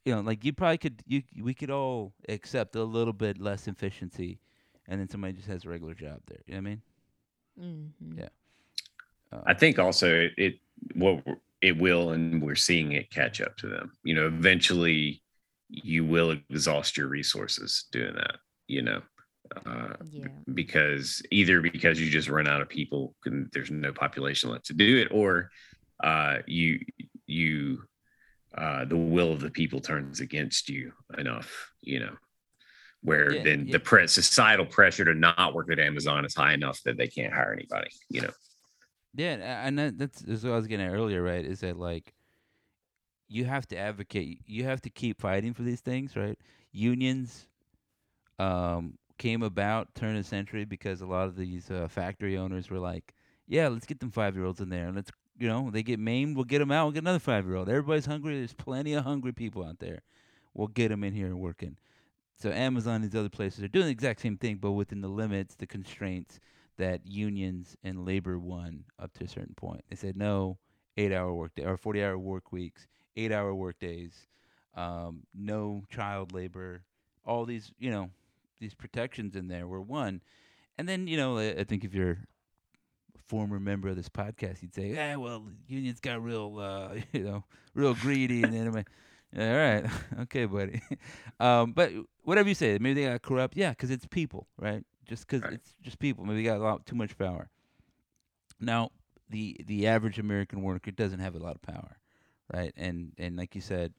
[0.04, 3.66] you know, like you probably could you we could all accept a little bit less
[3.66, 4.38] efficiency,
[4.86, 6.40] and then somebody just has a regular job there.
[6.46, 6.82] You know what I mean?
[7.60, 8.18] mm-hmm.
[8.20, 8.28] Yeah.
[9.32, 10.54] Uh, I think also it, it
[10.94, 11.22] what
[11.60, 13.92] it will, and we're seeing it catch up to them.
[14.02, 15.22] You know, eventually
[15.68, 18.36] you will exhaust your resources doing that.
[18.66, 19.02] You know,
[19.66, 24.50] uh, yeah because either because you just run out of people and there's no population
[24.50, 25.50] left to do it, or
[26.02, 26.80] uh, you
[27.26, 27.82] you
[28.56, 31.70] uh, the will of the people turns against you enough.
[31.82, 32.16] You know.
[33.02, 33.72] Where Yeah, then yeah.
[33.72, 37.32] the pre- societal pressure to not work at Amazon is high enough that they can't
[37.32, 37.88] hire anybody.
[38.10, 38.30] You know,
[39.14, 41.42] Yeah, and- and that, that's, that's what I was getting at earlier, right?
[41.42, 42.12] Is that like
[43.26, 46.38] you have to advocate, you have to keep fighting for these things, right?
[46.72, 47.46] Unions
[48.38, 52.78] um, came about turn of century because a lot of these uh, factory owners were
[52.78, 53.12] like,
[53.46, 56.00] "Yeah, let's get them five year olds in there, and let's you know they get
[56.00, 57.68] maimed, we'll get them out, we'll get another five year old.
[57.68, 58.38] Everybody's hungry.
[58.38, 60.00] There's plenty of hungry people out there.
[60.54, 61.76] We'll get them in here and working."
[62.36, 65.08] So Amazon and these other places are doing the exact same thing, but within the
[65.08, 66.40] limits, the constraints
[66.78, 69.84] that unions and labor won up to a certain point.
[69.90, 70.56] They said no,
[70.96, 74.26] eight hour work day or forty hour work weeks, eight hour work days,
[74.74, 76.84] um, no child labor,
[77.26, 78.08] all these you know
[78.60, 80.22] these protections in there were one,
[80.78, 82.12] and then you know I I think if you're
[83.16, 87.24] a former member of this podcast, you'd say, "Yeah, well, unions got real, uh, you
[87.24, 87.44] know,
[87.74, 88.88] real greedy, and then like,
[89.38, 89.84] all right,
[90.20, 90.82] okay, buddy.
[91.40, 91.92] um, but
[92.24, 94.84] whatever you say, maybe they got corrupt, yeah, because it's people, right?
[95.06, 95.54] Just because Right.
[95.54, 96.24] it's just people.
[96.24, 97.48] Maybe they got a lot too much power.
[98.60, 98.90] Now,
[99.28, 101.98] the the average American worker doesn't have a lot of power,
[102.52, 102.72] right?
[102.76, 103.92] And and like you said,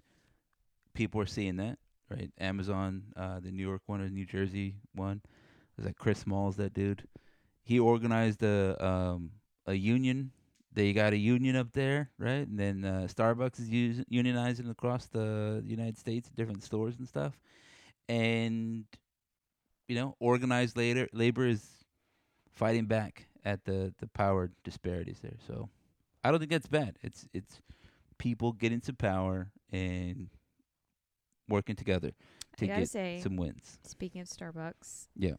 [0.94, 1.80] people are seeing that,
[2.12, 2.32] right?
[2.40, 5.22] Amazon, uh, the New York one or New Jersey one,
[5.78, 7.08] was that Chris Smalls, that dude.
[7.64, 9.32] he organized a um
[9.68, 10.32] a union.
[10.74, 12.48] They got a union up there, right?
[12.48, 13.70] And then uh, Starbucks is
[14.12, 17.40] unionizing across the United States, different stores and stuff.
[18.10, 18.86] And
[19.88, 21.66] you know, organized later labor is
[22.52, 25.38] fighting back at the the power disparities there.
[25.48, 25.70] So
[26.24, 26.98] I don't think that's bad.
[27.02, 27.62] It's it's
[28.18, 30.30] people getting some power and
[31.52, 32.12] working together
[32.58, 33.78] to get say, some wins.
[33.84, 35.36] speaking of Starbucks, Yeah.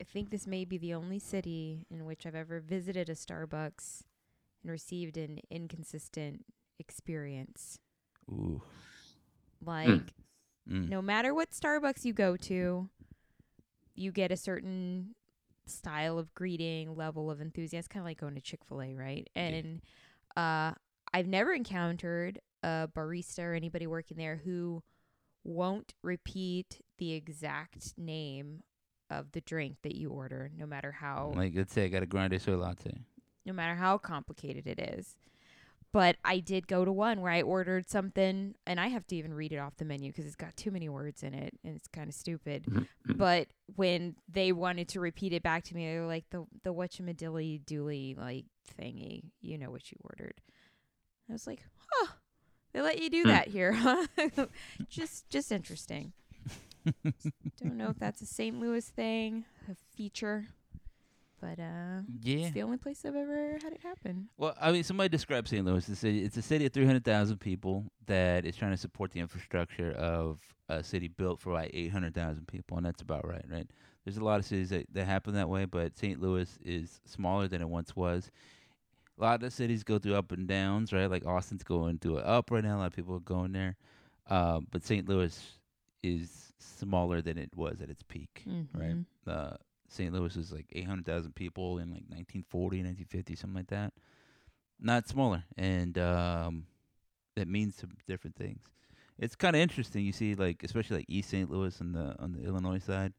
[0.00, 4.02] I think this may be the only city in which I've ever visited a Starbucks
[4.62, 6.44] and received an inconsistent
[6.78, 7.78] experience.
[8.30, 8.62] Ooh.
[9.64, 10.14] Like,
[10.68, 10.88] Mm.
[10.88, 12.88] no matter what Starbucks you go to,
[13.94, 15.14] you get a certain
[15.66, 19.28] style of greeting, level of enthusiasm, kind of like going to Chick fil A, right?
[19.34, 19.42] Yeah.
[19.42, 19.82] And
[20.36, 20.74] uh,
[21.12, 24.82] I've never encountered a barista or anybody working there who
[25.44, 28.62] won't repeat the exact name
[29.10, 32.06] of the drink that you order, no matter how Like let's say I got a
[32.06, 32.98] grande soy latte.
[33.46, 35.16] no matter how complicated it is.
[35.90, 39.32] But I did go to one where I ordered something, and I have to even
[39.32, 41.88] read it off the menu because it's got too many words in it, and it's
[41.88, 42.66] kind of stupid.
[42.66, 42.86] Mhm.
[43.16, 46.74] But when they wanted to repeat it back to me, they were like the the
[46.74, 48.44] whatchamadilly dooley like
[48.78, 50.42] thingy, you know what you ordered.
[51.26, 52.08] I was like, huh,
[52.72, 53.28] they let you do Hmm.
[53.28, 54.06] that here, huh?
[54.88, 56.12] just just interesting.
[57.60, 58.58] Don't know if that's a St.
[58.58, 60.46] Louis thing, a feature,
[61.40, 62.38] but uh, Yeah.
[62.46, 64.28] it's the only place I've ever had it happen.
[64.38, 65.64] Well, I mean, somebody described St.
[65.64, 65.86] Louis.
[65.88, 69.92] It's a, it's a city of 300,000 people that is trying to support the infrastructure
[69.92, 70.38] of
[70.68, 73.66] a city built for like 800,000 people, and that's about right, right?
[74.04, 76.20] There's a lot of cities that, that happen that way, but St.
[76.22, 78.30] Louis is smaller than it once was.
[79.18, 81.10] A lot of the cities go through up and downs, right?
[81.10, 82.76] Like Austin's going through it up right now.
[82.76, 83.76] A lot of people are going there.
[84.28, 85.08] Uh, but St.
[85.08, 85.36] Louis
[86.02, 88.44] is smaller than it was at its peak,
[88.74, 88.94] right?
[88.94, 89.04] Mhm.
[89.26, 89.56] uh,
[89.88, 90.12] St.
[90.12, 93.92] Louis was like 800,000 people in like 1940, 1950, something like that.
[94.78, 96.66] Not smaller, and um,
[97.34, 98.60] that means some different things.
[99.18, 100.04] It's kind of interesting.
[100.04, 101.50] You see, like especially like East St.
[101.50, 103.12] Louis on the on the Illinois side,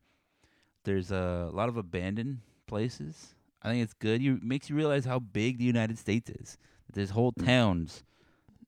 [0.85, 3.35] there's a lot of abandoned places.
[3.61, 4.21] I think it's good.
[4.21, 6.57] You makes you realize how big the United States is.
[6.91, 7.45] There's whole Mm.
[7.45, 8.03] towns.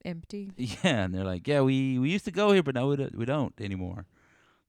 [0.04, 0.52] Empty.
[0.58, 3.16] Yeah, and they're like, yeah, we we used to go here, but now we don't,
[3.16, 4.06] we don't anymore.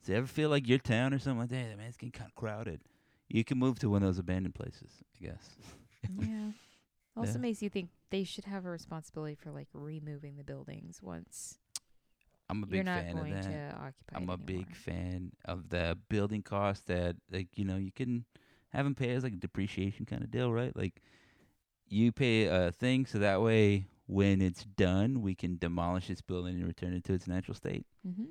[0.00, 1.76] Does you ever feel like your town or something like that?
[1.76, 2.80] Man, it's getting kind of crowded.
[3.28, 5.56] You can move to one of those abandoned places, I guess.
[6.18, 6.52] yeah.
[7.16, 7.42] Also Yeah.
[7.42, 11.58] makes you think they should have a responsibility for like removing the buildings once
[12.48, 13.50] I'm a big you're not fan of going that.
[13.50, 14.16] to occupy.
[14.16, 18.24] I'm it a big fan of the building cost that, like, you know, you can
[18.72, 20.74] have them pay as like a depreciation kind of deal, right?
[20.76, 21.02] Like,
[21.88, 26.56] you pay a thing so that way when it's done, we can demolish this building
[26.56, 27.84] and return it to its natural state.
[28.06, 28.26] Mhm.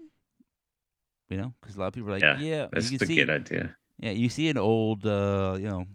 [1.30, 3.16] You know, because a lot of people are like, Yeah, yeah, That's you a see,
[3.16, 3.76] good idea.
[4.00, 5.86] yeah, you see an old, uh, you know,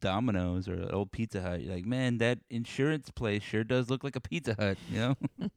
[0.00, 1.62] Domino's or an old Pizza Hut.
[1.62, 5.16] You're like, man, that insurance place sure does look like a Pizza Hut, you know.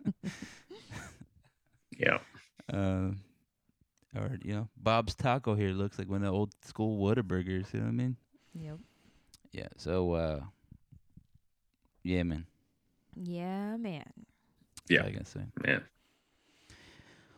[1.97, 2.19] Yeah.
[2.71, 3.11] uh,
[4.15, 7.73] or you know, Bob's Taco here looks like one of the old school Whataburgers.
[7.73, 8.17] You know what I mean?
[8.59, 8.77] Yep.
[9.51, 9.67] Yeah.
[9.77, 10.39] So, uh,
[12.03, 12.45] yeah, man.
[13.15, 14.05] Yeah, man.
[14.89, 15.05] Yeah.
[15.05, 15.39] I guess so.
[15.39, 15.45] say.
[15.65, 15.83] Man.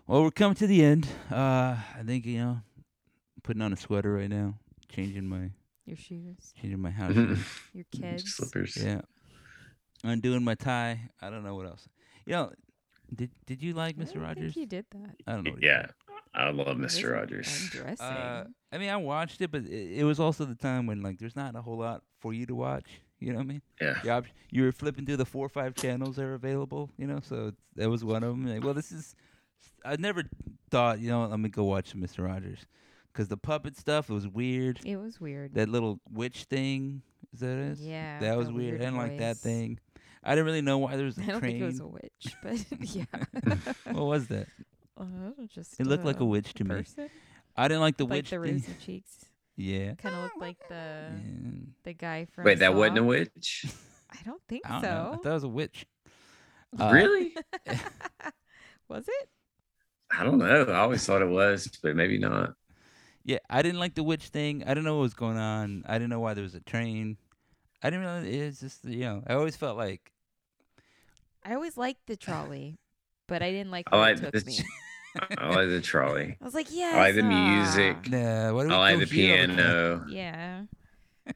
[0.08, 1.08] Well, we're coming to the end.
[1.32, 2.62] Uh, I think you know,
[3.44, 4.56] putting on a sweater right now,
[4.90, 5.52] changing my
[5.86, 7.14] Your shoes, changing my house.
[7.14, 7.36] Mhm.
[7.36, 7.46] shoes.
[7.74, 8.34] your kids.
[8.36, 8.78] Slippers.
[8.78, 9.02] yeah.
[10.04, 11.10] Undoing my tie.
[11.22, 11.88] I don't know what else.
[12.26, 12.52] You know,
[13.14, 14.14] did did you like Mr.
[14.16, 14.54] don't Rogers?
[14.54, 15.16] think you did that.
[15.28, 15.52] I don't know.
[15.52, 15.88] what Yeah.
[16.34, 17.14] I love Mr.
[17.14, 17.76] Rogers.
[18.00, 21.18] Uh, I mean, I watched it, but it, it was also the time when like
[21.20, 22.86] there's not a whole lot for you to watch.
[23.20, 23.62] You know what I mean?
[23.82, 24.00] Yeah.
[24.04, 26.90] The op- you were flipping through the four or five channels that are available.
[26.98, 28.48] You know, so that was one of them.
[28.48, 29.16] Like, well, this is.
[29.84, 30.24] I never
[30.70, 32.66] thought, you know, let me go watch Mister Rogers,
[33.12, 34.80] because the puppet stuff it was weird.
[34.86, 35.56] it was weird.
[35.56, 37.02] That little witch thing,
[37.34, 37.78] is that it?
[37.80, 38.20] yeah.
[38.20, 38.82] that was the weird.
[38.82, 39.80] I didn't like that thing.
[40.24, 41.52] I didn't really know why there was a I don't train.
[41.60, 42.66] think it was a witch, but
[42.96, 43.06] yeah.
[43.94, 44.48] what was that?
[45.00, 45.06] Uh,
[45.48, 46.84] just It looked like a witch to me.
[47.56, 48.54] I didn't like the like witch the thing.
[48.54, 49.26] rosy cheeks.
[49.56, 49.96] Yeah.
[49.96, 52.46] Kind of looked like the And the guy from.
[52.46, 53.66] Wait, that wasn't a witch?
[54.12, 54.88] I don't think I don't so.
[54.88, 55.12] know.
[55.14, 55.86] I thought it was a witch.
[56.80, 57.36] Uh, really?
[58.88, 59.30] was it?
[60.16, 60.66] I don't know.
[60.66, 62.54] I always thought it was, but maybe not.
[63.24, 64.62] Yeah, I didn't like the witch thing.
[64.64, 65.84] I didn't know what was going on.
[65.88, 67.18] I didn't know why there was a train.
[67.82, 68.40] I didn't really.
[68.40, 69.24] It's just you know.
[69.26, 70.12] I always felt like
[71.44, 72.78] I always liked the trolley,
[73.28, 74.60] but I didn't like I where like it took the me.
[75.38, 76.38] I like the trolley.
[76.42, 76.92] I was like, yeah.
[76.96, 78.10] I like the music.
[78.10, 78.54] nah.
[78.54, 80.06] Why do we I like the here all piano.
[80.10, 80.62] Yeah.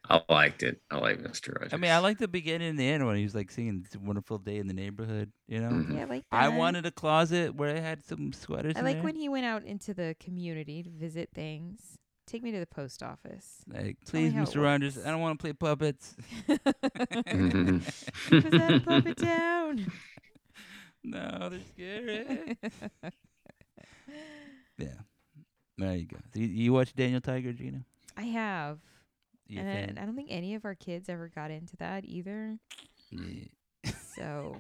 [0.10, 0.82] I liked it.
[0.90, 1.54] I like Mr.
[1.54, 1.74] Rogers.
[1.74, 3.94] I mean, I like the beginning and the end when he was like singing "It's
[3.94, 5.94] a Wonderful Day in the Neighborhood." You know, Mhm.
[5.96, 6.44] Yeah, I like that.
[6.44, 8.74] I wanted a closet where I had some sweaters.
[8.76, 9.04] I in like there.
[9.04, 13.04] when he went out into the community to visit things, Take me to the post
[13.04, 13.58] office.
[13.68, 14.64] Like, please, Mr.
[14.64, 14.98] Rogers.
[14.98, 16.16] I don't want to play puppets.
[16.48, 16.64] Put
[18.52, 19.92] that puppet down.
[21.04, 22.58] no, they're scary.
[24.78, 24.88] yeah.
[25.78, 26.18] There you go.
[26.36, 27.84] You, you watch Daniel Tiger, Gina?
[28.16, 28.80] I have.
[29.48, 29.98] You and?
[30.00, 32.58] I, I don't think any of our kids ever got into that either.
[33.12, 33.92] Yeah.
[34.16, 34.56] So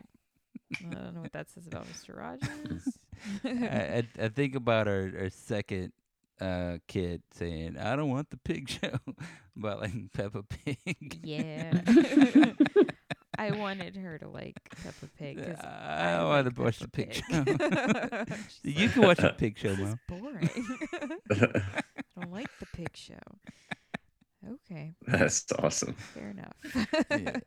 [0.81, 2.17] I don't know what that says about Mr.
[2.17, 2.97] Rogers.
[3.45, 5.93] I, I I think about our, our second
[6.41, 8.97] uh kid saying, "I don't want the pig show,"
[9.57, 11.19] about like Peppa Pig.
[11.23, 11.81] yeah.
[13.43, 15.37] I wanted her to like Peppa Pig.
[15.43, 17.59] 'cause I, I want like to watch the Peppa pig Pig.
[18.29, 18.35] show.
[18.63, 19.99] She's you like, can watch the pig show, This is Mom.
[20.07, 20.49] boring.
[21.31, 21.61] I
[22.15, 23.15] don't like the pig show.
[24.69, 25.95] Okay, That's awesome.
[26.13, 26.53] fair enough.
[27.09, 27.39] Yeah.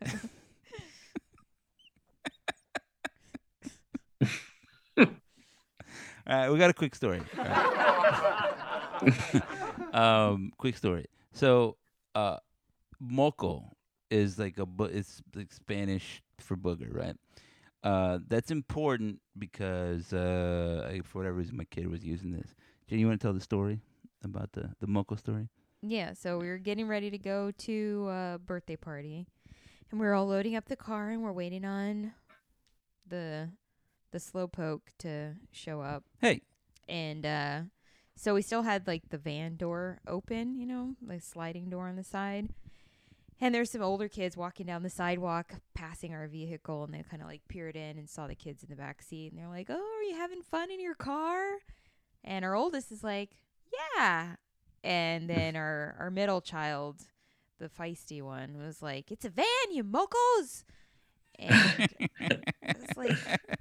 [4.98, 5.06] All
[6.26, 7.20] right, we got a quick story.
[7.38, 9.94] All right.
[9.94, 11.06] um, quick story.
[11.32, 11.76] So,
[12.14, 12.38] uh,
[12.98, 13.75] moco
[14.10, 17.16] is like a bu- it's like Spanish for booger, right?
[17.82, 22.54] Uh, that's important because uh, I, for whatever reason, my kid was using this.
[22.88, 23.80] Jenny, you want to tell the story
[24.24, 25.48] about the the moco story?
[25.82, 29.26] Yeah, so we were getting ready to go to a birthday party,
[29.90, 32.12] and we were all loading up the car, and we're waiting on
[33.06, 33.50] the
[34.12, 36.04] the slowpoke to show up.
[36.20, 36.40] Hey,
[36.88, 37.60] And uh,
[38.14, 41.96] so we still had like the van door open, you know, like sliding door on
[41.96, 42.48] the side.
[43.40, 47.22] And there's some older kids walking down the sidewalk, passing our vehicle, and they kind
[47.22, 49.66] of like peered in and saw the kids in the back seat, and they're like,
[49.68, 51.58] "Oh, are you having fun in your car?"
[52.24, 53.30] And our oldest is like,
[53.96, 54.36] "Yeah."
[54.82, 57.02] And then our our middle child,
[57.58, 60.64] the feisty one, was like, "It's a van, you mocos!"
[61.38, 61.88] And
[62.62, 63.16] it's like,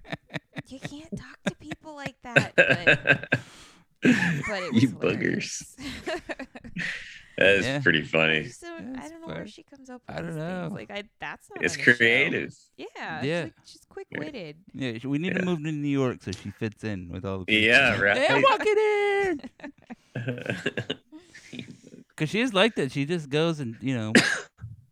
[0.68, 2.54] you can't talk to people like that.
[2.56, 2.66] But,
[4.02, 5.76] but it was You hilarious.
[7.38, 7.80] That's Yeah.
[7.82, 8.44] pretty I, funny.
[8.44, 10.62] just don't, I don't know where she comes up with I don't know.
[10.70, 10.74] things.
[10.74, 11.96] Like I that's not It's on the show.
[11.98, 12.56] creative.
[12.78, 12.86] Yeah.
[12.98, 13.22] Yeah.
[13.22, 14.56] She's, like, she's quick witted.
[14.74, 15.40] yeah, sh- we need Yeah.
[15.40, 17.68] to move to New York so she fits in with all the people.
[17.68, 18.18] Yeah, right.
[18.18, 19.50] Yeah, walk it
[20.16, 20.96] in.
[22.16, 22.92] Cause she is like that.
[22.94, 24.14] She just goes and you know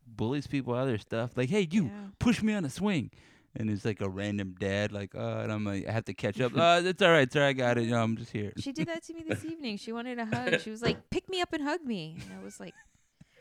[0.06, 1.38] bullies people out of their stuff.
[1.38, 1.92] Like, hey, you Yeah.
[2.20, 3.12] push me on a swing,
[3.56, 4.92] and it's like a random dad.
[4.92, 6.52] Like, oh, and I'm like, I have to catch up.
[6.58, 7.46] Oh, it's all right, sir.
[7.48, 7.84] I got it.
[7.86, 8.54] You know, I'm just here.
[8.58, 9.78] She did that to me this evening.
[9.78, 10.60] She wanted a hug.
[10.62, 12.74] She was like, "Pick me up and hug me." And I was like,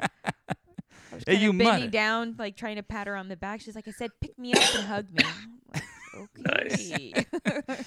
[0.00, 0.08] I
[1.12, 1.86] was Hey, kind you of bending mother.
[1.88, 3.60] down, like trying to pat her on the back.
[3.60, 5.24] She's like, "I said, pick me up and hug me."
[6.14, 6.92] I'm like, Nice.
[6.92, 7.84] okay.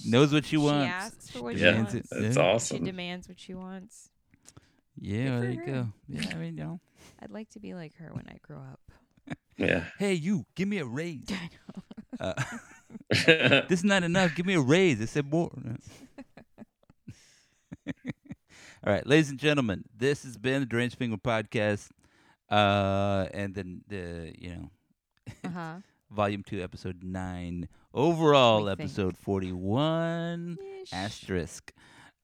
[0.00, 0.86] She knows what she wants.
[0.86, 2.12] She asks for what She she yeah, demands wants.
[2.12, 2.20] it.
[2.22, 2.58] that's yeah.
[2.78, 4.10] she demands what she wants.
[4.98, 5.66] Yeah, well, there you her.
[5.66, 5.88] go.
[6.08, 6.80] Yeah, I mean, you know.
[7.20, 8.80] I'd like to be like her when I grow up.
[9.56, 9.84] Yeah.
[9.98, 11.26] Hey, you, give me a raise.
[11.30, 11.82] I know.
[12.20, 12.42] Uh,
[13.68, 14.34] this is not enough.
[14.34, 15.00] Give me a raise.
[15.00, 15.50] I said more.
[18.84, 21.90] All right, ladies and gentlemen, this has been the Deranged Penguin podcast,
[22.50, 24.70] uh, and then the you know
[25.44, 25.74] Uh huh.
[26.10, 28.80] volume two, episode nine, overall We think.
[28.80, 30.58] episode forty-one
[30.92, 31.72] asterisk,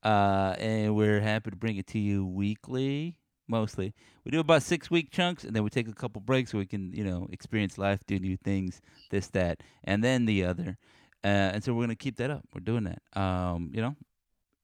[0.03, 3.18] uh, and we're happy to bring it to you weekly.
[3.49, 3.95] Mostly,
[4.25, 6.67] we do about six week chunks, and then we take a couple breaks so we
[6.67, 10.77] can, you know, experience life, do new things, this, that, and then the other.
[11.25, 12.45] Uh, and so we're gonna keep that up.
[12.55, 13.03] We're doing that.
[13.21, 13.97] Um, you know,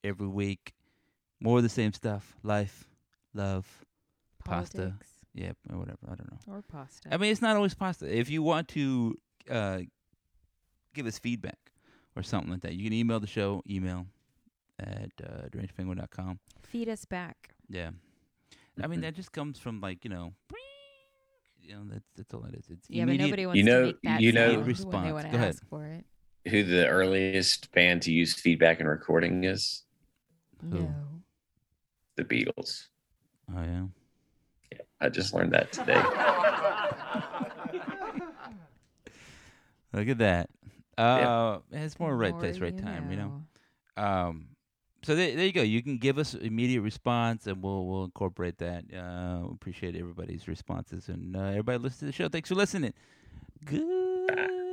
[0.05, 0.75] every week,
[1.41, 2.85] more of the same stuff: life,
[3.33, 3.67] love,
[4.45, 4.77] pasta.
[4.77, 5.99] Politics yep, or whatever.
[6.07, 6.55] I don't know.
[6.55, 7.13] or pasta.
[7.13, 8.07] I mean, it's not always pasta.
[8.07, 9.19] If you want to
[9.51, 9.81] uh,
[10.95, 11.59] give us feedback
[12.17, 13.63] or something like that, you can email the show.
[13.69, 14.07] Email
[14.79, 16.39] at uh, derangedpenguin.com.
[16.63, 17.55] Feed us back.
[17.69, 17.91] Yeah,
[18.83, 19.03] I mean Mhm.
[19.03, 20.35] that just comes from like you know,
[21.61, 22.69] you know that's that's all it is.
[22.71, 25.07] It's Yeah, but nobody wants You to know- make that you know- sound when Response.
[25.07, 25.49] they want Go ahead.
[25.51, 26.05] ask for it.
[26.51, 29.85] Who the earliest band to use feedback in recording is?
[30.61, 30.69] Who?
[30.81, 30.95] No.
[32.17, 32.89] The Beatles.
[33.55, 33.87] Oh yeah.
[35.01, 35.95] I just learned that today.
[39.93, 40.51] Look at that.
[40.99, 43.11] Uh, it's more right More place, right you time.
[43.11, 43.43] You know.
[43.97, 44.49] Um,
[45.05, 45.63] so there, there you go.
[45.63, 48.85] You can give us immediate response, and we'll we'll incorporate that.
[48.93, 52.29] Uh, appreciate everybody's responses, and uh, everybody listen to the show.
[52.29, 52.95] Thanks for listening.
[53.65, 54.64] Good.